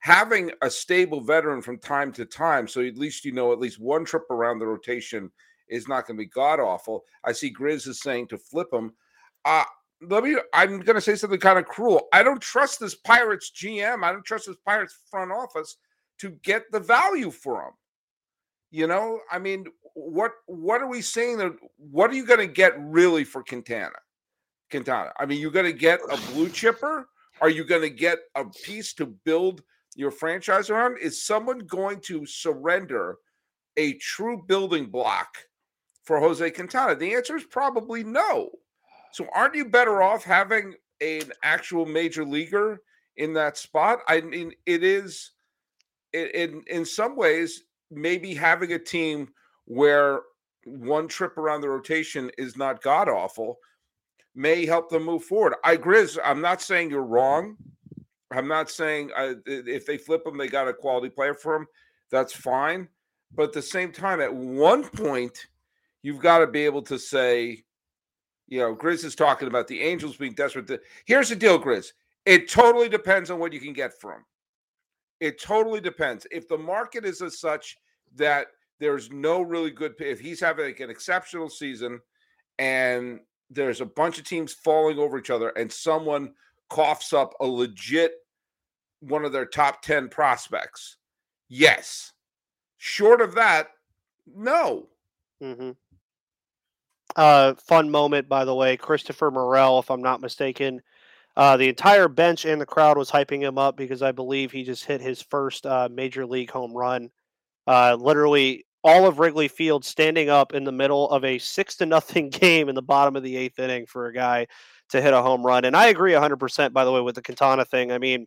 [0.00, 3.80] having a stable veteran from time to time, so at least you know at least
[3.80, 5.30] one trip around the rotation
[5.68, 7.04] is not going to be god awful.
[7.24, 8.92] I see Grizz is saying to flip him.
[9.44, 9.64] Uh,
[10.02, 10.36] let me.
[10.52, 12.08] I'm going to say something kind of cruel.
[12.12, 14.04] I don't trust this Pirates GM.
[14.04, 15.76] I don't trust this Pirates front office
[16.18, 17.72] to get the value for them.
[18.70, 22.46] You know, I mean, what what are we saying that what are you going to
[22.46, 23.96] get really for Quintana?
[24.70, 25.12] Quintana.
[25.18, 27.08] I mean, you're going to get a blue chipper?
[27.40, 29.62] Are you going to get a piece to build
[29.96, 30.98] your franchise around?
[30.98, 33.16] Is someone going to surrender
[33.76, 35.36] a true building block
[36.04, 36.94] for Jose Quintana?
[36.94, 38.50] The answer is probably no.
[39.12, 42.80] So aren't you better off having an actual major leaguer
[43.16, 44.00] in that spot?
[44.08, 45.32] I mean, it is
[46.12, 49.28] in in some ways, maybe having a team
[49.66, 50.22] where
[50.64, 53.58] one trip around the rotation is not god awful
[54.34, 55.54] may help them move forward.
[55.64, 56.06] I agree.
[56.24, 57.56] I'm not saying you're wrong.
[58.30, 61.66] I'm not saying uh, if they flip them, they got a quality player for them.
[62.10, 62.88] That's fine.
[63.34, 65.46] But at the same time, at one point,
[66.02, 67.64] you've got to be able to say,
[68.48, 70.66] you know, Grizz is talking about the Angels being desperate.
[70.68, 71.92] To, here's the deal, Grizz.
[72.26, 74.24] It totally depends on what you can get from.
[75.20, 76.26] It totally depends.
[76.30, 77.78] If the market is as such
[78.16, 78.48] that
[78.80, 82.00] there's no really good, if he's having like an exceptional season
[82.58, 86.32] and there's a bunch of teams falling over each other and someone
[86.68, 88.14] coughs up a legit
[89.00, 90.96] one of their top 10 prospects,
[91.48, 92.12] yes.
[92.78, 93.68] Short of that,
[94.34, 94.88] no.
[95.42, 95.72] Mm-hmm.
[97.16, 98.76] Uh, fun moment, by the way.
[98.76, 100.80] Christopher Morel, if I'm not mistaken,
[101.36, 104.64] uh, the entire bench and the crowd was hyping him up because I believe he
[104.64, 107.10] just hit his first uh, major league home run.
[107.66, 111.86] Uh, literally, all of Wrigley Field standing up in the middle of a six to
[111.86, 114.46] nothing game in the bottom of the eighth inning for a guy
[114.90, 115.64] to hit a home run.
[115.64, 117.90] And I agree 100%, by the way, with the Quintana thing.
[117.90, 118.26] I mean,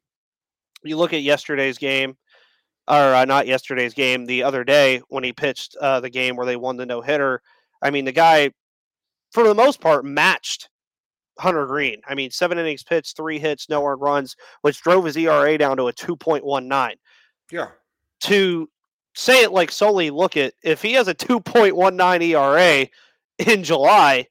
[0.84, 2.17] you look at yesterday's game,
[2.88, 6.46] or uh, not yesterday's game, the other day when he pitched uh, the game where
[6.46, 7.41] they won the no hitter.
[7.82, 8.52] I mean, the guy,
[9.32, 10.70] for the most part, matched
[11.38, 12.02] Hunter Greene.
[12.08, 15.78] I mean, seven innings pitched, three hits, no earned runs, which drove his ERA down
[15.78, 16.96] to a 2.19.
[17.52, 17.67] Yeah.
[18.22, 18.70] To
[19.17, 22.88] say it like solely, look at if he has a 2.19 ERA
[23.39, 24.27] in July,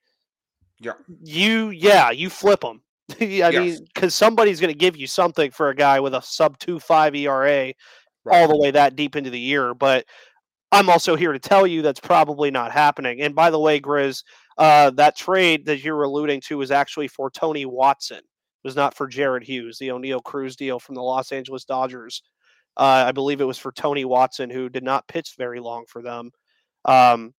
[0.79, 2.81] yeah, you yeah you flip him.
[3.20, 6.59] I mean, because somebody's going to give you something for a guy with a sub
[6.59, 7.75] two five ERA right.
[8.27, 9.75] all the way that deep into the year.
[9.75, 10.07] But
[10.72, 13.22] I'm also here to tell you that's probably not happening.
[13.22, 14.22] And by the way, Grizz,
[14.59, 18.18] uh, that trade that you're alluding to is actually for Tony Watson.
[18.18, 22.22] It was not for Jared Hughes, the Oneil Cruz deal from the Los Angeles Dodgers.
[22.77, 26.03] Uh, I believe it was for Tony Watson, who did not pitch very long for
[26.03, 26.31] them.
[26.85, 27.35] Um,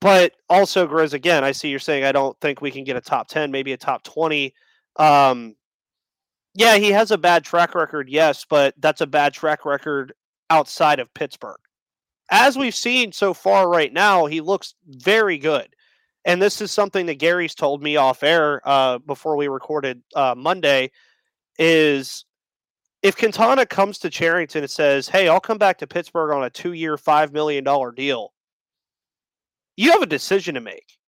[0.00, 3.00] but also, Grizz, again, I see you're saying I don't think we can get a
[3.00, 4.54] top 10, maybe a top 20.
[4.96, 5.54] Um,
[6.54, 10.12] yeah, he has a bad track record, yes, but that's a bad track record
[10.48, 11.60] outside of Pittsburgh.
[12.30, 15.68] As we've seen so far right now, he looks very good
[16.24, 20.34] and this is something that Gary's told me off air uh, before we recorded uh,
[20.36, 20.90] Monday,
[21.58, 22.24] is
[23.02, 26.50] if Quintana comes to Cherington and says, "Hey, I'll come back to Pittsburgh on a
[26.50, 28.32] two-year, five million dollar deal,"
[29.76, 30.98] you have a decision to make,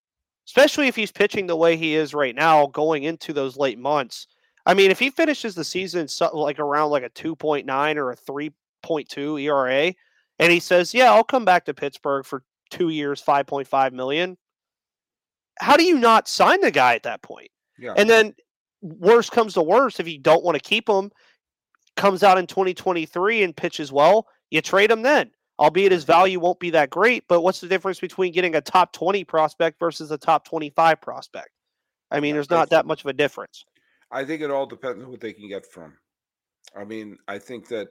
[0.46, 4.26] especially if he's pitching the way he is right now, going into those late months.
[4.64, 8.10] I mean, if he finishes the season like around like a two point nine or
[8.10, 8.52] a three
[8.82, 9.92] point two ERA,
[10.38, 13.92] and he says, "Yeah, I'll come back to Pittsburgh for two years, five point five
[13.92, 14.38] million,
[15.60, 17.50] how do you not sign the guy at that point?
[17.78, 17.94] Yeah.
[17.96, 18.34] And then
[18.80, 21.10] worst comes to worst, if you don't want to keep him,
[21.96, 25.30] comes out in 2023 and pitches well, you trade him then.
[25.58, 28.92] Albeit his value won't be that great, but what's the difference between getting a top
[28.92, 31.50] 20 prospect versus a top 25 prospect?
[32.10, 33.64] I mean, there's not that much of a difference.
[34.10, 35.94] I think it all depends on what they can get from.
[36.76, 37.88] I mean, I think that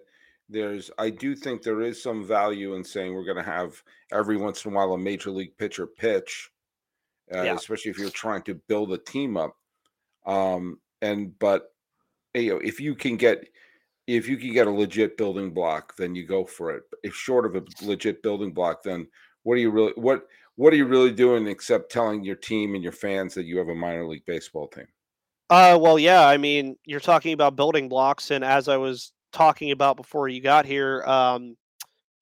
[0.49, 4.37] there's I do think there is some value in saying we're going to have every
[4.37, 6.51] once in a while a major league pitcher pitch,
[7.33, 7.55] uh, yeah.
[7.55, 9.55] especially if you're trying to build a team up.
[10.25, 11.73] Um, and but
[12.33, 13.47] you know, if you can get
[14.07, 16.83] if you can get a legit building block, then you go for it.
[17.03, 19.07] If short of a legit building block, then
[19.43, 22.83] what are you really what what are you really doing except telling your team and
[22.83, 24.87] your fans that you have a minor league baseball team?
[25.49, 26.25] Uh, well, yeah.
[26.27, 30.41] I mean, you're talking about building blocks, and as I was talking about before you
[30.41, 31.57] got here, um,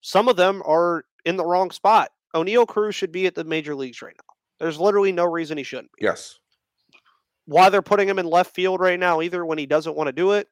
[0.00, 2.10] some of them are in the wrong spot.
[2.34, 4.34] Oneil Cruz should be at the major leagues right now.
[4.58, 6.04] There's literally no reason he shouldn't be.
[6.04, 6.38] Yes.
[7.46, 10.12] Why they're putting him in left field right now, either when he doesn't want to
[10.12, 10.48] do it,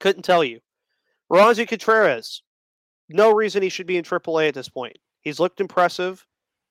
[0.00, 0.60] couldn't tell you.
[1.30, 2.42] Roansy Contreras,
[3.08, 4.96] no reason he should be in AAA at this point.
[5.20, 6.24] He's looked impressive.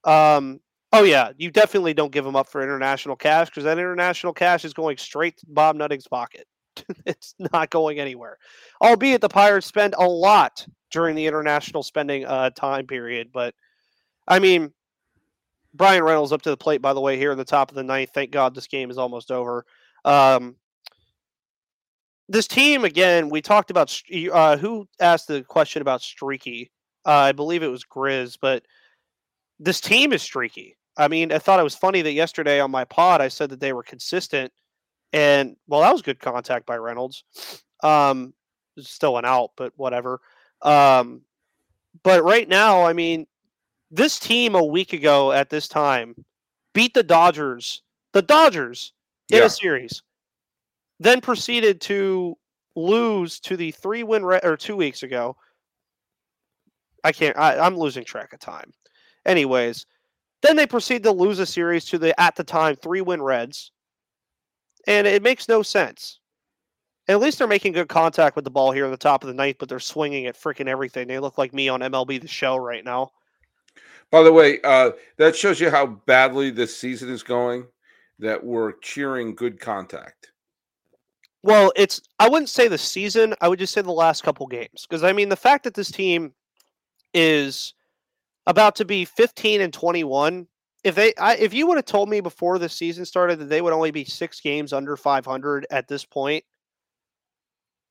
[0.04, 0.60] Um,
[0.94, 4.66] oh yeah, you definitely don't give him up for international cash because that international cash
[4.66, 6.48] is going straight to Bob Nutting's pocket.
[7.06, 8.38] it's not going anywhere.
[8.82, 13.54] Albeit the Pirates spend a lot during the international spending uh, time period, but
[14.28, 14.74] I mean,
[15.74, 17.84] Bryan Reynolds up to the plate, by the way, here in the top of the
[17.84, 18.10] ninth.
[18.14, 19.66] Thank God this game is almost over.
[20.04, 20.56] Um,
[22.30, 24.02] this team, again, we talked about
[24.34, 26.72] uh, who asked the question about streaky.
[27.06, 28.64] Uh, I believe it was Grizz, but
[29.60, 30.76] this team is streaky.
[30.98, 33.60] I mean, I thought it was funny that yesterday on my pod I said that
[33.60, 34.52] they were consistent,
[35.14, 37.24] and well, that was good contact by Reynolds.
[37.84, 38.34] Um,
[38.80, 40.20] still an out, but whatever.
[40.62, 41.22] Um,
[42.04, 43.28] but right now, I mean,
[43.90, 46.16] this team a week ago at this time
[46.74, 48.94] beat the Dodgers, the Dodgers
[49.30, 49.46] in yeah.
[49.46, 50.02] a series,
[51.00, 52.36] then proceeded to
[52.76, 55.36] lose to the three win re- or two weeks ago.
[57.04, 57.38] I can't.
[57.38, 58.72] I, I'm losing track of time.
[59.26, 59.86] Anyways,
[60.42, 63.72] then they proceed to lose a series to the at the time three win Reds,
[64.88, 66.20] and it makes no sense.
[67.08, 69.34] At least they're making good contact with the ball here at the top of the
[69.34, 71.08] ninth, but they're swinging at freaking everything.
[71.08, 73.12] They look like me on MLB The Show right now.
[74.12, 77.66] By the way, uh, that shows you how badly this season is going.
[78.20, 80.32] That we're cheering good contact.
[81.44, 83.36] Well, it's I wouldn't say the season.
[83.42, 85.92] I would just say the last couple games because I mean the fact that this
[85.92, 86.34] team
[87.14, 87.74] is
[88.48, 90.48] about to be 15 and 21.
[90.84, 93.62] If they, I, if you would have told me before the season started that they
[93.62, 96.46] would only be six games under 500 at this point,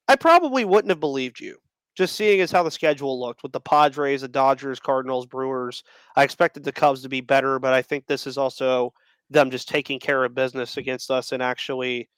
[0.08, 1.58] I probably wouldn't have believed you
[1.96, 5.82] just seeing as how the schedule looked with the Padres, the Dodgers, Cardinals, Brewers.
[6.14, 8.92] I expected the Cubs to be better, but I think this is also
[9.30, 12.08] them just taking care of business against us and actually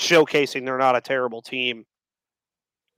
[0.00, 1.84] showcasing they're not a terrible team.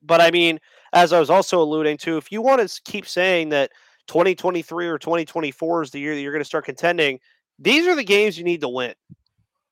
[0.02, 0.58] But I mean,
[0.92, 3.70] as I was also alluding to, if you want to keep saying that
[4.08, 7.20] 2023 or 2024 is the year that you're going to start contending,
[7.58, 8.94] these are the games you need to win.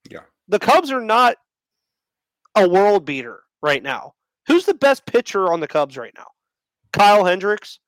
[0.09, 0.21] Yeah.
[0.49, 1.37] The Cubs are not
[2.55, 4.15] a world beater right now.
[4.47, 6.27] Who's the best pitcher on the Cubs right now?
[6.93, 7.79] Kyle Hendricks,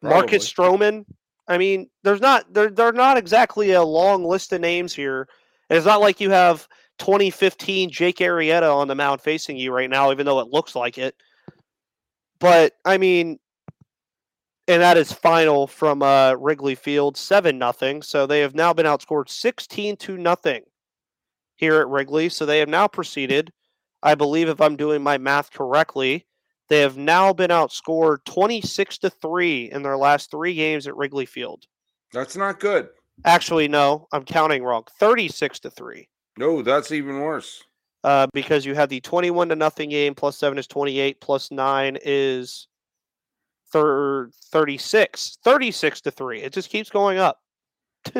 [0.00, 0.16] Probably.
[0.16, 1.04] Marcus Stroman.
[1.48, 5.28] I mean, there's not they're they're not exactly a long list of names here.
[5.68, 6.66] And it's not like you have
[7.02, 10.98] 2015 Jake Arrieta on the mound facing you right now, even though it looks like
[10.98, 11.16] it.
[12.38, 13.38] But I mean,
[14.68, 18.02] and that is final from uh, Wrigley Field, seven nothing.
[18.02, 20.62] So they have now been outscored 16 to nothing
[21.56, 22.28] here at Wrigley.
[22.28, 23.52] So they have now proceeded
[24.02, 26.26] I believe, if I'm doing my math correctly,
[26.68, 31.26] they have now been outscored 26 to 3 in their last three games at Wrigley
[31.26, 31.64] Field.
[32.12, 32.88] That's not good.
[33.24, 34.84] Actually, no, I'm counting wrong.
[34.98, 36.08] 36 to 3.
[36.38, 37.62] No, that's even worse.
[38.04, 41.98] Uh, because you have the 21 to nothing game, plus 7 is 28, plus 9
[42.04, 42.66] is
[43.72, 45.38] thir- 36.
[45.44, 46.42] 36 to 3.
[46.42, 47.38] It just keeps going up.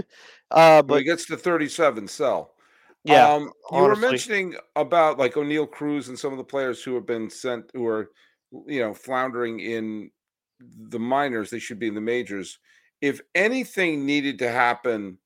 [0.50, 2.52] uh, but it gets to 37, sell.
[3.04, 3.88] Yeah, um, you honestly.
[3.88, 7.68] were mentioning about like Oneil Cruz and some of the players who have been sent
[7.74, 8.12] who are,
[8.66, 10.10] you know, floundering in
[10.60, 11.50] the minors.
[11.50, 12.58] They should be in the majors.
[13.00, 15.18] If anything needed to happen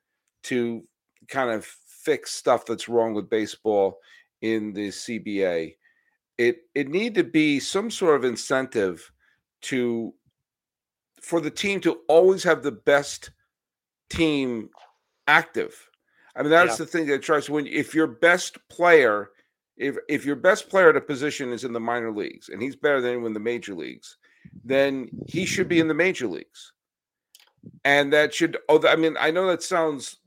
[0.44, 0.84] to
[1.28, 1.70] kind of
[2.06, 3.98] fix stuff that's wrong with baseball
[4.40, 5.74] in the CBA,
[6.38, 9.10] it it need to be some sort of incentive
[9.62, 10.14] to
[11.20, 13.30] for the team to always have the best
[14.08, 14.70] team
[15.26, 15.74] active.
[16.36, 16.84] I mean, that's yeah.
[16.84, 19.30] the thing that tries when if your best player,
[19.76, 22.76] if if your best player at a position is in the minor leagues and he's
[22.76, 24.18] better than anyone in the major leagues,
[24.64, 26.72] then he should be in the major leagues.
[27.84, 30.18] And that should oh I mean, I know that sounds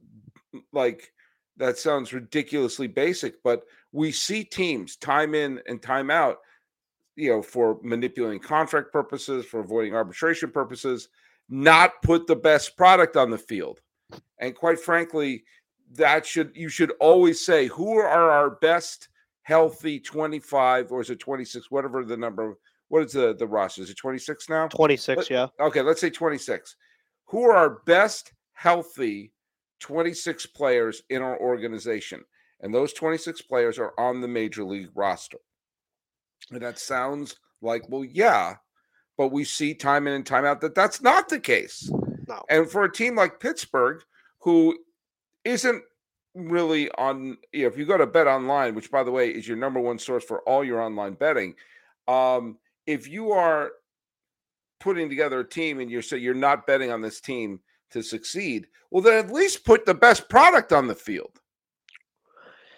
[0.73, 1.13] like
[1.59, 6.37] that sounds ridiculously basic, but we see teams time in and time out,
[7.15, 11.09] you know, for manipulating contract purposes, for avoiding arbitration purposes,
[11.49, 13.81] not put the best product on the field.
[14.39, 15.43] And quite frankly,
[15.91, 19.09] that should you should always say who are our best
[19.41, 22.55] healthy 25 or is it 26 whatever the number
[22.89, 23.81] what is the the roster?
[23.81, 24.67] Is it 26 now?
[24.67, 25.47] 26 Let, yeah.
[25.59, 26.75] okay let's say 26
[27.25, 29.31] who are our best healthy
[29.79, 32.23] 26 players in our organization
[32.61, 35.37] and those 26 players are on the major league roster.
[36.51, 38.55] And that sounds like, well, yeah,
[39.17, 41.89] but we see time in and time out that that's not the case.
[42.27, 42.43] No.
[42.49, 44.01] And for a team like Pittsburgh,
[44.39, 44.77] who
[45.45, 45.83] isn't
[46.35, 49.47] really on, you know, if you go to Bet Online, which by the way is
[49.47, 51.55] your number one source for all your online betting,
[52.07, 53.71] um, if you are
[54.79, 57.59] putting together a team and you're so you're not betting on this team
[57.91, 61.39] to succeed, well, then at least put the best product on the field.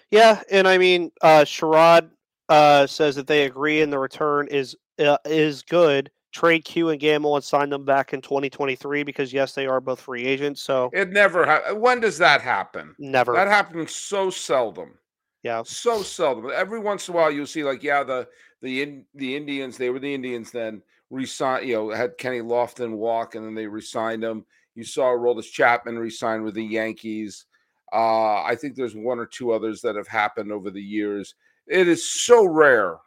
[0.09, 2.09] Yeah, and I mean, uh, Sherrod
[2.49, 6.11] uh, says that they agree, and the return is uh, is good.
[6.33, 9.99] Trade Q and Gamble and sign them back in 2023 because yes, they are both
[9.99, 10.61] free agents.
[10.61, 11.45] So it never.
[11.45, 12.95] Ha- when does that happen?
[12.99, 13.33] Never.
[13.33, 14.97] That happens so seldom.
[15.43, 16.51] Yeah, so seldom.
[16.53, 18.27] Every once in a while, you'll see like, yeah, the
[18.61, 19.77] the in, the Indians.
[19.77, 20.81] They were the Indians then.
[21.09, 21.67] Resign.
[21.67, 24.45] You know, had Kenny Lofton walk, and then they resigned him.
[24.75, 27.45] You saw Aroldis Chapman resign with the Yankees.
[27.93, 31.35] Uh, I think there's one or two others that have happened over the years.
[31.67, 32.97] It is so rare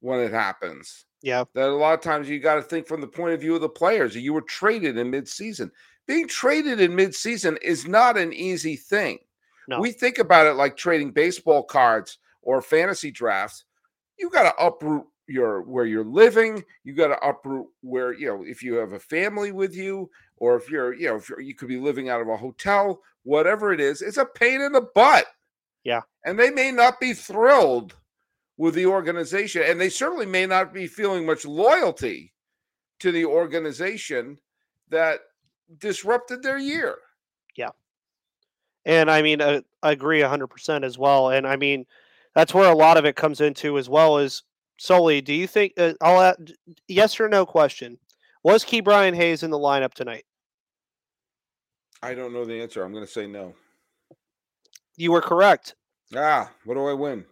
[0.00, 1.06] when it happens.
[1.22, 1.44] Yeah.
[1.54, 3.60] That a lot of times you got to think from the point of view of
[3.60, 4.14] the players.
[4.14, 5.70] You were traded in midseason.
[6.06, 9.18] Being traded in midseason is not an easy thing.
[9.66, 9.80] No.
[9.80, 13.64] We think about it like trading baseball cards or fantasy drafts.
[14.18, 16.64] You got to uproot your where you're living.
[16.84, 20.56] You got to uproot where you know if you have a family with you, or
[20.56, 23.72] if you're you know if you're, you could be living out of a hotel whatever
[23.74, 25.26] it is, it's a pain in the butt.
[25.84, 26.00] Yeah.
[26.24, 27.94] And they may not be thrilled
[28.56, 32.32] with the organization, and they certainly may not be feeling much loyalty
[33.00, 34.38] to the organization
[34.88, 35.20] that
[35.78, 36.96] disrupted their year.
[37.54, 37.70] Yeah.
[38.86, 41.28] And I mean, uh, I agree 100% as well.
[41.28, 41.84] And I mean,
[42.34, 44.42] that's where a lot of it comes into as well is
[44.78, 46.52] solely do you think uh, I'll add,
[46.86, 47.98] yes or no question
[48.42, 50.24] was Ke'Bryan Hayes in the lineup tonight
[52.02, 52.82] I don't know the answer.
[52.82, 53.54] I'm going to say no.
[54.96, 55.74] You were correct.
[56.16, 57.24] Ah, what do I win?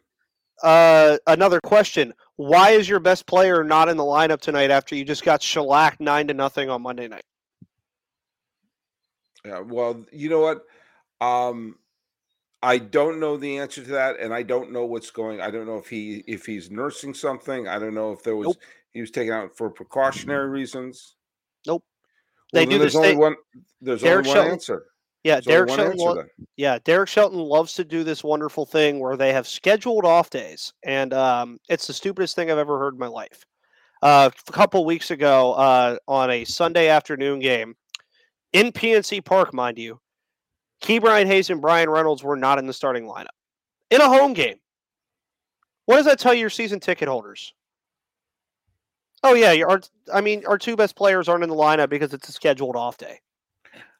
[0.62, 5.04] Uh, another question: Why is your best player not in the lineup tonight after you
[5.04, 7.24] just got shellacked nine to nothing on Monday night?
[9.44, 10.62] Yeah, well, you know what?
[11.20, 11.76] Um,
[12.62, 15.40] I don't know the answer to that, and I don't know what's going.
[15.40, 17.68] I don't know if he if he's nursing something.
[17.68, 18.56] I don't know if there was nope.
[18.92, 21.16] he was taken out for precautionary reasons.
[21.66, 21.84] Nope.
[22.52, 23.36] Well, they do there's only one.
[23.80, 24.86] There's Derek only one answer.
[25.26, 25.98] Yeah, there's Derek Shelton.
[25.98, 26.24] Lo-
[26.56, 30.72] yeah, Derek Shelton loves to do this wonderful thing where they have scheduled off days,
[30.84, 33.44] and um, it's the stupidest thing I've ever heard in my life.
[34.02, 37.74] Uh, a couple weeks ago, uh, on a Sunday afternoon game
[38.52, 40.00] in PNC Park, mind you,
[40.82, 43.26] Ke'Bryan Hayes and Bryan Reynolds were not in the starting lineup
[43.90, 44.56] in a home game.
[45.86, 47.54] What does that tell your season ticket holders?
[49.22, 49.80] Oh yeah, our
[50.12, 52.98] I mean our two best players aren't in the lineup because it's a scheduled off
[52.98, 53.20] day.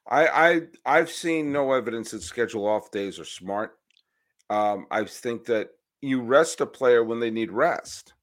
[0.09, 3.77] I I I've seen no evidence that scheduled off days are smart.
[4.49, 5.69] Um, I think that
[6.01, 8.13] you rest a player when they need rest.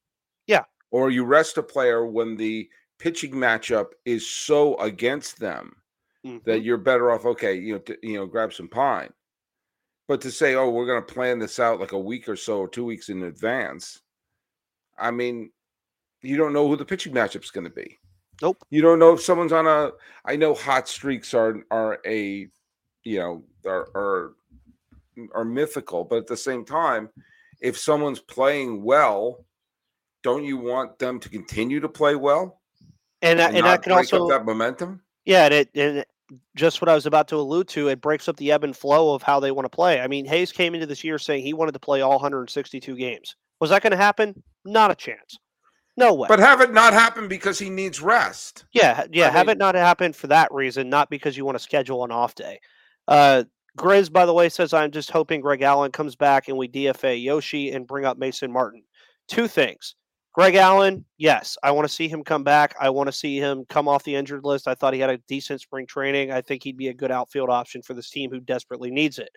[0.46, 0.64] Yeah.
[0.90, 5.74] Or you rest a player when the pitching matchup is so against them
[6.24, 6.38] mm-hmm.
[6.44, 7.24] that you're better off.
[7.24, 9.10] Okay, you know, to, you know, grab some pine.
[10.06, 12.58] But to say, oh, we're going to plan this out like a week or so
[12.58, 14.02] or two weeks in advance,
[14.98, 15.50] I mean,
[16.20, 17.98] you don't know who the pitching matchup's going to be.
[18.42, 18.58] Nope.
[18.70, 19.92] You don't know if someone's on a.
[20.24, 22.48] I know hot streaks are are a,
[23.04, 24.32] you know, are are
[25.32, 27.08] are mythical, but at the same time,
[27.60, 29.44] if someone's playing well,
[30.22, 32.60] don't you want them to continue to play well?
[33.22, 35.00] And and, and that can also that momentum.
[35.24, 36.04] Yeah, and, it, and
[36.56, 39.14] just what I was about to allude to, it breaks up the ebb and flow
[39.14, 40.00] of how they want to play.
[40.00, 43.36] I mean, Hayes came into this year saying he wanted to play all 162 games.
[43.60, 44.42] Was that going to happen?
[44.64, 45.38] Not a chance.
[45.96, 46.26] No way.
[46.28, 48.64] But have it not happen because he needs rest.
[48.72, 49.28] Yeah, yeah.
[49.28, 52.04] I have mean, it not happen for that reason, not because you want to schedule
[52.04, 52.58] an off day.
[53.06, 53.44] Uh,
[53.78, 57.22] Grizz, by the way, says I'm just hoping Greg Allen comes back and we DFA
[57.22, 58.82] Yoshi and bring up Mason Martin.
[59.28, 59.94] Two things.
[60.34, 62.74] Greg Allen, yes, I want to see him come back.
[62.80, 64.66] I want to see him come off the injured list.
[64.66, 66.32] I thought he had a decent spring training.
[66.32, 69.30] I think he'd be a good outfield option for this team who desperately needs it.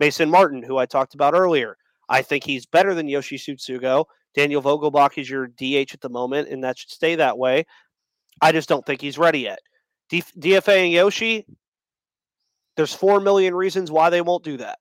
[0.00, 1.76] Mason Martin, who I talked about earlier,
[2.08, 4.06] I think he's better than Yoshi Tsutsugo.
[4.34, 7.64] Daniel Vogelbach is your DH at the moment, and that should stay that way.
[8.42, 9.60] I just don't think he's ready yet.
[10.08, 11.46] D- DFA and Yoshi,
[12.76, 14.78] there's four million reasons why they won't do that.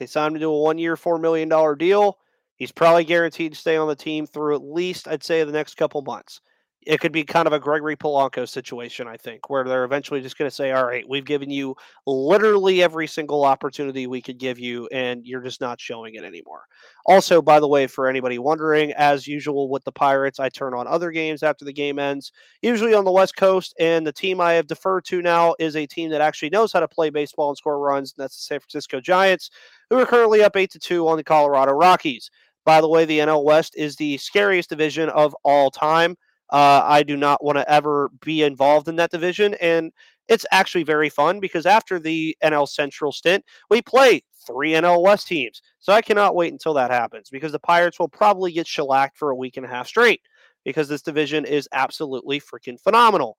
[0.00, 1.48] They signed him to a one year, $4 million
[1.78, 2.18] deal.
[2.60, 5.78] He's probably guaranteed to stay on the team through at least, I'd say, the next
[5.78, 6.42] couple months
[6.86, 10.38] it could be kind of a Gregory Polanco situation, I think, where they're eventually just
[10.38, 14.58] going to say, all right, we've given you literally every single opportunity we could give
[14.58, 16.62] you, and you're just not showing it anymore.
[17.04, 20.86] Also, by the way, for anybody wondering, as usual with the Pirates, I turn on
[20.86, 22.32] other games after the game ends,
[22.62, 25.86] usually on the West Coast, and the team I have deferred to now is a
[25.86, 28.60] team that actually knows how to play baseball and score runs, and that's the San
[28.60, 29.50] Francisco Giants,
[29.90, 32.30] who are currently up 8 to 2 on the Colorado Rockies.
[32.64, 36.16] By the way, the NL West is the scariest division of all time.
[36.50, 39.54] Uh, I do not want to ever be involved in that division.
[39.54, 39.92] And
[40.28, 45.26] it's actually very fun because after the NL Central stint, we play three NL West
[45.26, 45.62] teams.
[45.78, 49.30] So I cannot wait until that happens because the Pirates will probably get shellacked for
[49.30, 50.20] a week and a half straight
[50.64, 53.36] because this division is absolutely freaking phenomenal.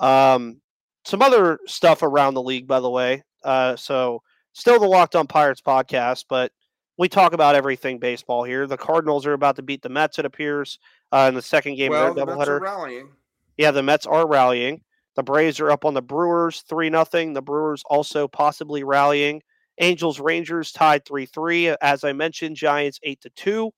[0.00, 0.60] Um,
[1.04, 3.22] some other stuff around the league, by the way.
[3.44, 6.50] Uh, so still the Locked On Pirates podcast, but
[6.98, 8.66] we talk about everything baseball here.
[8.66, 10.78] The Cardinals are about to beat the Mets, it appears,
[11.12, 12.60] uh, in the second game well, of their doubleheader.
[12.60, 13.08] rallying.
[13.56, 14.82] Yeah, the Mets are rallying.
[15.16, 17.32] The Braves are up on the Brewers three nothing.
[17.32, 19.42] The Brewers also possibly rallying.
[19.80, 21.68] Angels Rangers tied three three.
[21.68, 23.72] As I mentioned, Giants eight to two.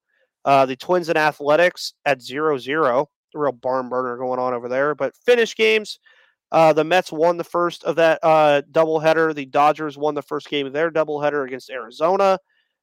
[0.44, 3.08] Uh, the Twins and Athletics at zero zero.
[3.34, 4.94] A real barn burner going on over there.
[4.94, 6.00] But finish games.
[6.50, 9.34] Uh, the Mets won the first of that uh, doubleheader.
[9.34, 12.38] The Dodgers won the first game of their doubleheader against Arizona.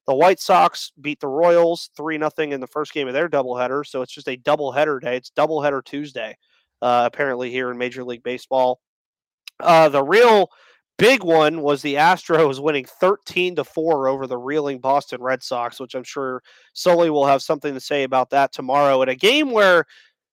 [0.07, 3.85] The White Sox beat the Royals 3 0 in the first game of their doubleheader.
[3.85, 5.17] So it's just a doubleheader day.
[5.17, 6.37] It's doubleheader Tuesday,
[6.81, 8.79] uh, apparently, here in Major League Baseball.
[9.59, 10.49] Uh, the real
[10.97, 15.79] big one was the Astros winning 13 to 4 over the reeling Boston Red Sox,
[15.79, 16.43] which I'm sure
[16.73, 19.85] Sully will have something to say about that tomorrow in a game where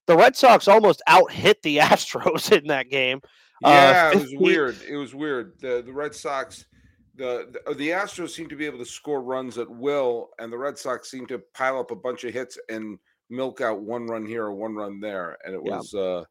[0.06, 3.20] the Red Sox almost out hit the Astros in that game.
[3.62, 4.76] Yeah, uh, it was weird.
[4.88, 5.52] It was weird.
[5.60, 6.66] The the Red Sox
[7.14, 10.52] the, the uh, the Astros seem to be able to score runs at will, and
[10.52, 12.98] the Red Sox seem to pile up a bunch of hits and
[13.30, 15.76] milk out one run here or one run there, and it yeah.
[15.76, 16.24] was uh,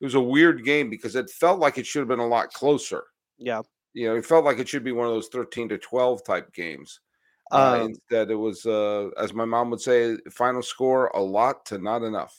[0.00, 2.52] it was a weird game because it felt like it should have been a lot
[2.52, 3.04] closer.
[3.38, 3.62] Yeah,
[3.92, 6.52] you know, it felt like it should be one of those thirteen to twelve type
[6.52, 7.00] games.
[7.52, 11.66] Uh, um, instead, it was, uh, as my mom would say, final score a lot
[11.66, 12.34] to not enough.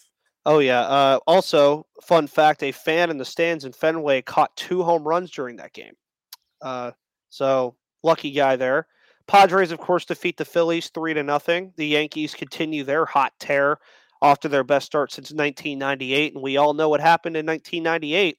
[0.46, 0.82] Oh yeah.
[0.82, 5.32] Uh, also, fun fact: a fan in the stands in Fenway caught two home runs
[5.32, 5.94] during that game.
[6.62, 6.92] Uh,
[7.36, 8.88] so lucky guy there.
[9.28, 11.74] Padres, of course, defeat the Phillies three to nothing.
[11.78, 13.80] The Yankees continue their hot tear
[14.22, 18.38] after their best start since 1998, and we all know what happened in 1998.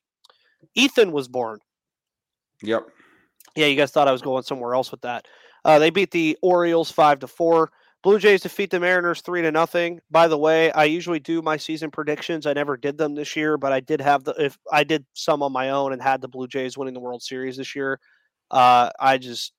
[0.74, 1.58] Ethan was born.
[2.62, 2.86] Yep.
[3.56, 5.26] Yeah, you guys thought I was going somewhere else with that.
[5.64, 7.72] Uh, they beat the Orioles five to four.
[8.02, 10.00] Blue Jays defeat the Mariners three to nothing.
[10.10, 12.46] By the way, I usually do my season predictions.
[12.46, 15.42] I never did them this year, but I did have the if I did some
[15.42, 17.98] on my own and had the Blue Jays winning the World Series this year.
[18.50, 19.52] Uh, I just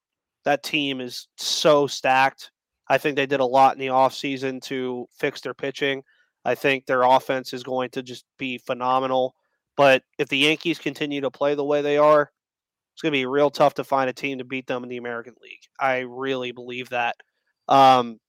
[0.46, 2.52] that team is so stacked.
[2.90, 6.04] I think they did a lot in the offseason to fix their pitching.
[6.46, 9.36] I think their offense is going to just be phenomenal.
[9.76, 12.32] But if the Yankees continue to play the way they are,
[12.94, 14.98] it's going to be real tough to find a team to beat them in the
[14.98, 15.60] American League.
[15.80, 17.16] I really believe that.
[17.68, 18.20] Um,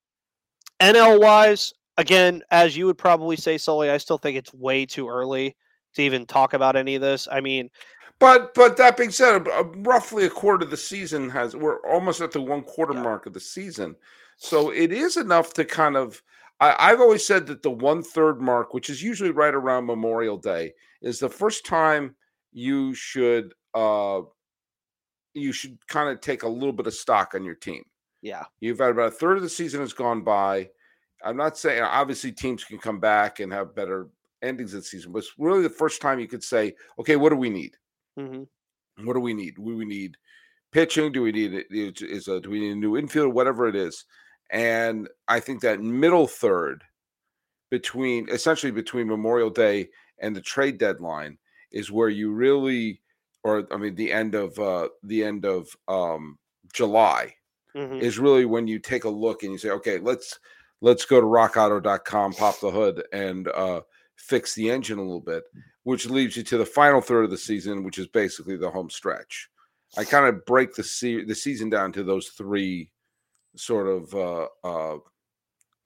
[0.80, 5.08] NL wise, again, as you would probably say, Sully, I still think it's way too
[5.08, 5.56] early
[5.94, 7.28] to even talk about any of this.
[7.30, 7.70] I mean,
[8.18, 9.46] but but that being said,
[9.76, 13.02] roughly a quarter of the season has we're almost at the one quarter yeah.
[13.02, 13.94] mark of the season,
[14.36, 16.22] so it is enough to kind of.
[16.60, 20.36] I, have always said that the one third mark, which is usually right around Memorial
[20.36, 22.16] Day, is the first time
[22.52, 24.22] you should uh
[25.34, 27.84] you should kind of take a little bit of stock on your team.
[28.22, 30.70] Yeah, you've had about a third of the season has gone by.
[31.24, 34.08] I'm not saying obviously teams can come back and have better
[34.42, 37.30] endings of the season, but it's really the first time you could say, okay, what
[37.30, 37.76] do we need?
[38.18, 39.06] Mm-hmm.
[39.06, 39.56] What do we need?
[39.56, 40.16] Do we need
[40.72, 41.12] pitching?
[41.12, 43.32] Do we need is a do we need a new infield?
[43.32, 44.04] Whatever it is,
[44.50, 46.82] and I think that middle third
[47.70, 49.88] between essentially between Memorial Day
[50.18, 51.38] and the trade deadline
[51.70, 53.00] is where you really,
[53.44, 56.38] or I mean, the end of uh, the end of um,
[56.72, 57.34] July
[57.76, 58.00] mm-hmm.
[58.00, 60.38] is really when you take a look and you say, okay, let's
[60.80, 63.82] let's go to rockauto.com, pop the hood, and uh,
[64.16, 65.44] fix the engine a little bit
[65.88, 68.90] which leads you to the final third of the season, which is basically the home
[68.90, 69.48] stretch.
[69.96, 72.90] I kind of break the se- the season down to those three
[73.56, 74.98] sort of uh, uh,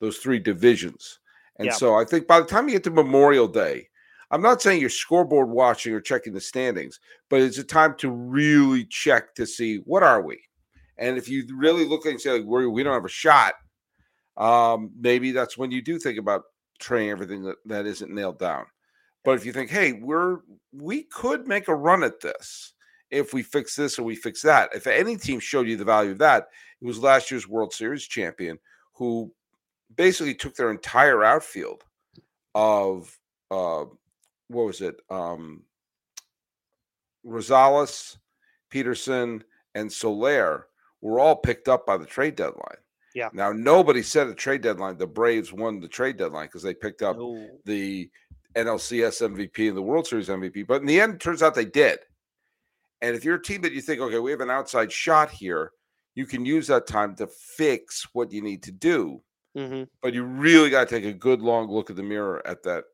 [0.01, 1.21] those three divisions,
[1.61, 1.75] And Yeah.
[1.75, 3.89] so I think by the time you get to Memorial Day,
[4.33, 6.99] I'm not saying you're scoreboard watching or checking the standings,
[7.31, 10.43] but it's a time to really check to see what are we.
[10.99, 13.55] And if you really look and say like we we don't have a shot,
[14.37, 16.43] um, maybe that's when you do think about
[16.81, 18.67] training everything that, that isn't nailed down.
[19.25, 20.39] But if you think, hey, we're
[20.73, 22.73] we could make a run at this
[23.11, 24.71] if we fix this or we fix that.
[24.75, 26.49] If any team showed you the value of that,
[26.81, 28.59] it was last year's World Series champion
[28.95, 29.33] who
[29.97, 31.85] basically took their entire outfield
[32.55, 33.17] of
[33.51, 33.85] uh,
[34.49, 34.97] what was it?
[35.11, 35.63] Um,
[37.25, 38.17] Rosales,
[38.73, 39.43] Pederson,
[39.75, 40.67] and Soler
[41.01, 42.77] were all picked up by the trade deadline.
[43.15, 43.29] Yeah.
[43.33, 44.97] Now nobody said a trade deadline.
[44.97, 48.11] The Braves won the trade deadline because they picked up Oh, the
[48.55, 50.67] NLCS MVP and the World Series MVP.
[50.67, 51.99] But in the end, it turns out they did.
[53.01, 55.73] And if you're a team that you think, okay, we have an outside shot here,
[56.15, 59.23] you can use that time to fix what you need to do.
[59.57, 62.63] hmm But you really got to take a good long look at the mirror at
[62.65, 62.85] that,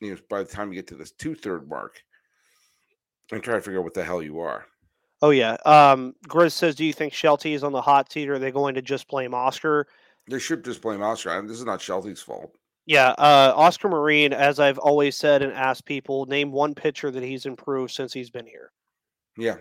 [0.00, 2.02] you know, by the time you get to this two third mark
[3.32, 4.66] and try to figure out what the hell you are.
[5.22, 5.56] Oh yeah.
[5.66, 8.50] Um, Grizz says, "Do you think Shelty is on the hot seat, or are they
[8.50, 9.86] going to just blame Oscar?"
[10.28, 11.30] They should just blame Oscar.
[11.30, 12.56] I mean, this is not Shelty's fault.
[12.90, 17.22] Yeah, uh, Oscar Marin, as I've always said and asked people, name one pitcher that
[17.22, 18.72] he's improved since he's been here.
[19.38, 19.58] Yeah.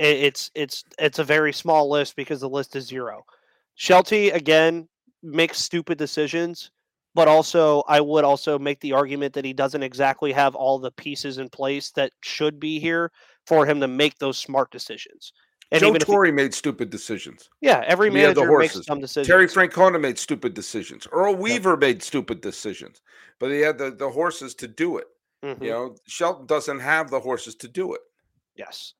[0.00, 3.26] I- It's it's it's a very small list because the list is zero.
[3.74, 4.88] Shelty again
[5.22, 6.70] makes stupid decisions,
[7.14, 10.90] but also I would also make the argument that he doesn't exactly have all the
[10.92, 13.12] pieces in place that should be here
[13.46, 15.34] for him to make those smart decisions.
[15.74, 17.50] And Joe he- Torre made stupid decisions.
[17.60, 19.26] yeah, every We had the manager makes some decisions.
[19.26, 21.06] Terry Francona made stupid decisions.
[21.10, 23.00] Earl Weaver made stupid decisions,
[23.40, 25.06] but he had the, the horses to do it.
[25.42, 25.62] Mhm.
[25.62, 28.00] You know, Shelton doesn't have the horses to do it.
[28.56, 28.94] Yes.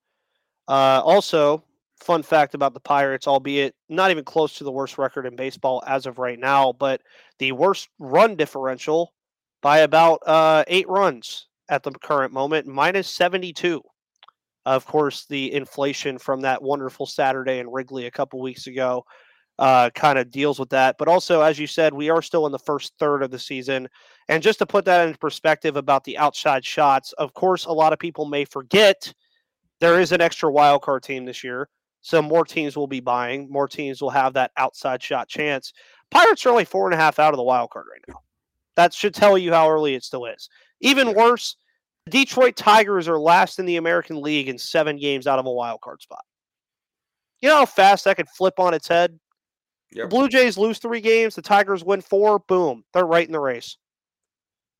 [0.69, 1.65] Uh, also,
[2.01, 5.83] fun fact about the Pirates, albeit not even close to the worst record in baseball
[5.87, 7.01] as of right now, but
[7.39, 9.15] the worst run differential
[9.63, 13.83] by about uh, eight runs at the current moment, minus 72.
[14.67, 19.05] Of course, the inflation from that wonderful Saturday in Wrigley a couple weeks ago
[19.59, 20.97] uh, kind of deals with that.
[20.99, 23.89] But also, as you said, we are still in the first third of the season.
[24.29, 27.93] And just to put that into perspective about the outside shots, of course, a lot
[27.93, 29.13] of people may forget
[29.81, 31.69] there is an extra wild card team this year.
[32.01, 33.51] So more teams will be buying.
[33.51, 35.73] More teams will have that outside shot chance.
[36.11, 38.21] Pirates are only four and a half out of the wild card right now.
[38.77, 40.49] That should tell you how early it still is.
[40.81, 41.57] Even worse,
[42.11, 45.81] Detroit Tigers are last in the American League in seven games out of a wild
[45.81, 46.25] card spot.
[47.41, 49.19] You know how fast that could flip on its head?
[49.93, 53.41] The Blue Jays lose three games, the Tigers win four, boom, they're right in the
[53.41, 53.77] race.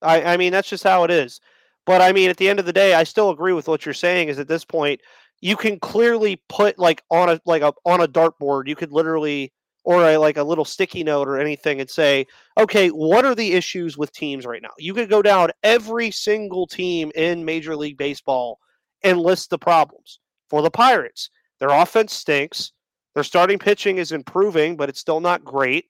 [0.03, 1.41] I, I mean, that's just how it is.
[1.87, 3.95] But I mean, at the end of the day, I still agree with what you're
[3.95, 4.29] saying.
[4.29, 5.01] Is at this point,
[5.41, 9.53] you can clearly put like on a like a on a dartboard, you could literally
[9.85, 12.27] or a, like a little sticky note or anything and say,
[12.59, 14.71] okay, what are the issues with teams right now?
[14.79, 18.59] You could go down every single team in Major League Baseball
[19.03, 20.19] and list the problems.
[20.51, 22.73] For the Pirates, their offense stinks.
[23.15, 25.87] Their starting pitching is improving, but it's still not great.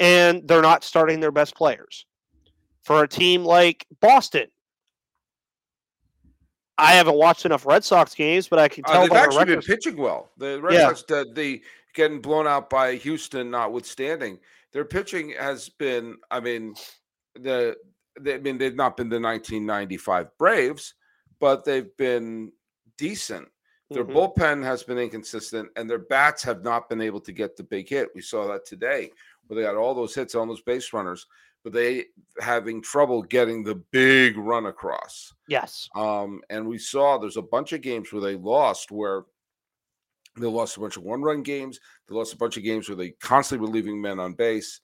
[0.00, 2.06] And they're not starting their best players.
[2.82, 4.46] For a team like Boston,
[6.78, 9.22] I haven't watched enough Red Sox games, but I can Uh, tell they've by the
[9.22, 10.30] actually been pitching well.
[10.36, 10.88] The Red Yeah.
[10.88, 11.62] Sox, the, the
[11.96, 14.38] getting blown out by Houston, notwithstanding,
[14.72, 16.16] their pitching has been.
[16.30, 16.76] I mean,
[17.34, 17.76] the
[18.20, 20.94] they, I mean they've not been the 1995 Braves,
[21.40, 22.52] but they've been
[22.96, 23.48] decent.
[23.90, 24.14] Their Mhm.
[24.14, 27.88] bullpen has been inconsistent, and their bats have not been able to get the big
[27.88, 28.10] hit.
[28.14, 29.10] We saw that today,
[29.46, 31.26] where they got all those hits on those base runners,
[31.62, 32.06] but they
[32.40, 35.32] having trouble getting the big run across.
[35.48, 35.88] Yes.
[35.94, 39.24] Um, and we saw there's a bunch of games where they lost where
[40.36, 41.80] they lost a bunch of one run games.
[42.08, 44.80] They lost a bunch of games where they constantly were leaving men on base.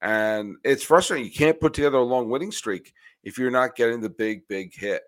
[0.00, 1.26] And it's frustrating.
[1.26, 2.92] You can't put together a long winning streak
[3.22, 5.02] if you're not getting the big, big hit.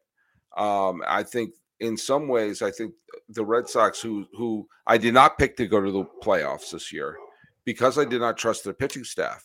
[0.57, 2.95] Um, I think in some ways, I think
[3.29, 6.93] the Red Sox, who who I did not pick to go to the playoffs this
[6.93, 7.17] year
[7.65, 9.45] because I did not trust their pitching staff,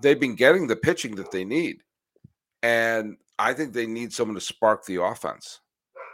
[0.00, 1.82] they've been getting the pitching that they need.
[2.62, 5.60] And I think they need someone to spark the offense.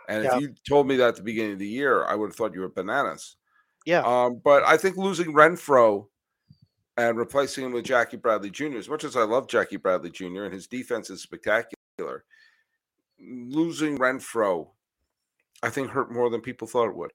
[0.09, 0.37] And Yeah.
[0.37, 2.55] if you told me that at the beginning of the year, I would have thought
[2.55, 3.37] you were bananas.
[3.85, 4.01] Yeah.
[4.01, 6.07] Um, but I think losing Renfroe
[6.97, 10.45] and replacing him with Jackie Bradley Jr., as much as I love Jackie Bradley Jr.
[10.45, 12.24] and his defense is spectacular,
[13.18, 14.68] losing Renfroe,
[15.62, 17.11] I think hurt more than people thought it would.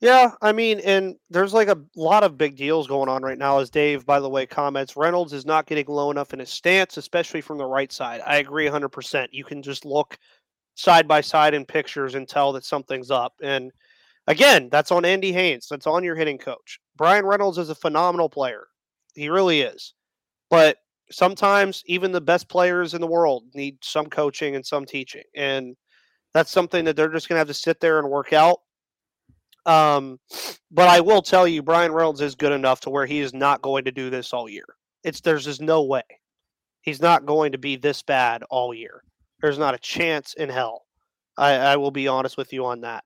[0.00, 3.58] Yeah, I mean, and there's like a lot of big deals going on right now.
[3.58, 6.98] As Dave, by the way, comments, Reynolds is not getting low enough in his stance,
[6.98, 8.20] especially from the right side.
[8.26, 9.28] I agree 100%.
[9.30, 10.18] You can just look
[10.74, 13.32] side by side in pictures and tell that something's up.
[13.42, 13.72] And
[14.26, 15.68] again, that's on Andy Haines.
[15.68, 16.80] That's on your hitting coach.
[16.96, 18.66] Bryan Reynolds is a phenomenal player.
[19.14, 19.94] He really is.
[20.50, 20.78] But
[21.10, 25.24] sometimes even the best players in the world need some coaching and some teaching.
[25.34, 25.76] And
[26.34, 28.58] that's something that they're just going to have to sit there and work out.
[29.64, 30.20] Um,
[30.70, 33.62] but I will tell you, Bryan Reynolds is good enough to where he is not
[33.62, 34.66] going to do this all year.
[35.02, 36.02] It's there's just no way
[36.86, 39.02] he's not going to be this bad all year.
[39.42, 40.86] There's not a chance in hell.
[41.36, 43.04] I, I will be honest with you on that.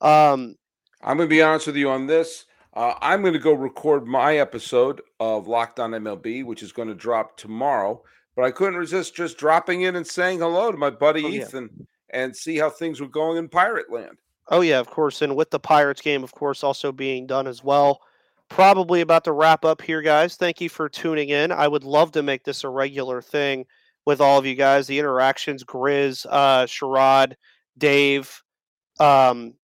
[0.00, 0.54] Um,
[1.02, 2.46] I'm going to be honest with you on this.
[2.74, 6.88] Uh, I'm going to go record my episode of Locked On MLB, which is going
[6.88, 8.02] to drop tomorrow.
[8.34, 11.70] But I couldn't resist just dropping in and saying hello to my buddy oh, Ethan
[11.76, 11.84] yeah.
[12.10, 14.16] and see how things were going in Pirate Land.
[14.48, 15.22] Oh yeah, of course.
[15.22, 18.00] And with the Pirates game, of course, also being done as well.
[18.48, 20.36] Probably about to wrap up here, guys.
[20.36, 21.52] Thank you for tuning in.
[21.52, 23.66] I would love to make this a regular thing
[24.04, 24.86] with all of you guys.
[24.86, 27.34] The interactions, Grizz, uh, Sherrod,
[27.78, 28.42] Dave,
[28.98, 29.54] um,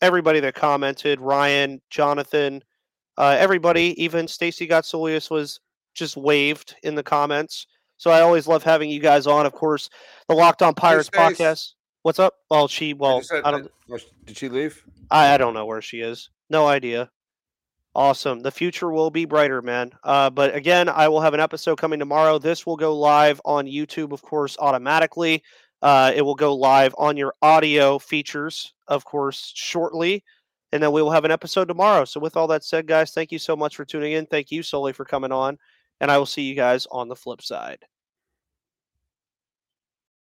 [0.00, 2.62] everybody that commented, Ryan, Jonathan,
[3.16, 5.60] uh, everybody, even Stacey Gotsulias was
[5.94, 7.66] just waved in the comments.
[7.96, 9.46] So I always love having you guys on.
[9.46, 9.88] Of course,
[10.28, 11.72] the Locked On Pirates hey, podcast.
[12.02, 12.34] What's up?
[12.50, 13.70] Well, she well, I don't.
[14.26, 14.82] Did she leave?
[15.10, 16.28] I, I don't know where she is.
[16.50, 17.10] No idea.
[17.94, 18.40] Awesome.
[18.40, 19.92] The future will be brighter, man.
[20.02, 22.38] Uh, but again, I will have an episode coming tomorrow.
[22.38, 25.44] This will go live on YouTube, of course, automatically.
[25.84, 30.24] Uh, it will go live on your audio features, of course, shortly.
[30.72, 32.06] And then we will have an episode tomorrow.
[32.06, 34.24] So, with all that said, guys, thank you so much for tuning in.
[34.24, 35.58] Thank you, Sully, for coming on.
[36.00, 37.84] And I will see you guys on the flip side.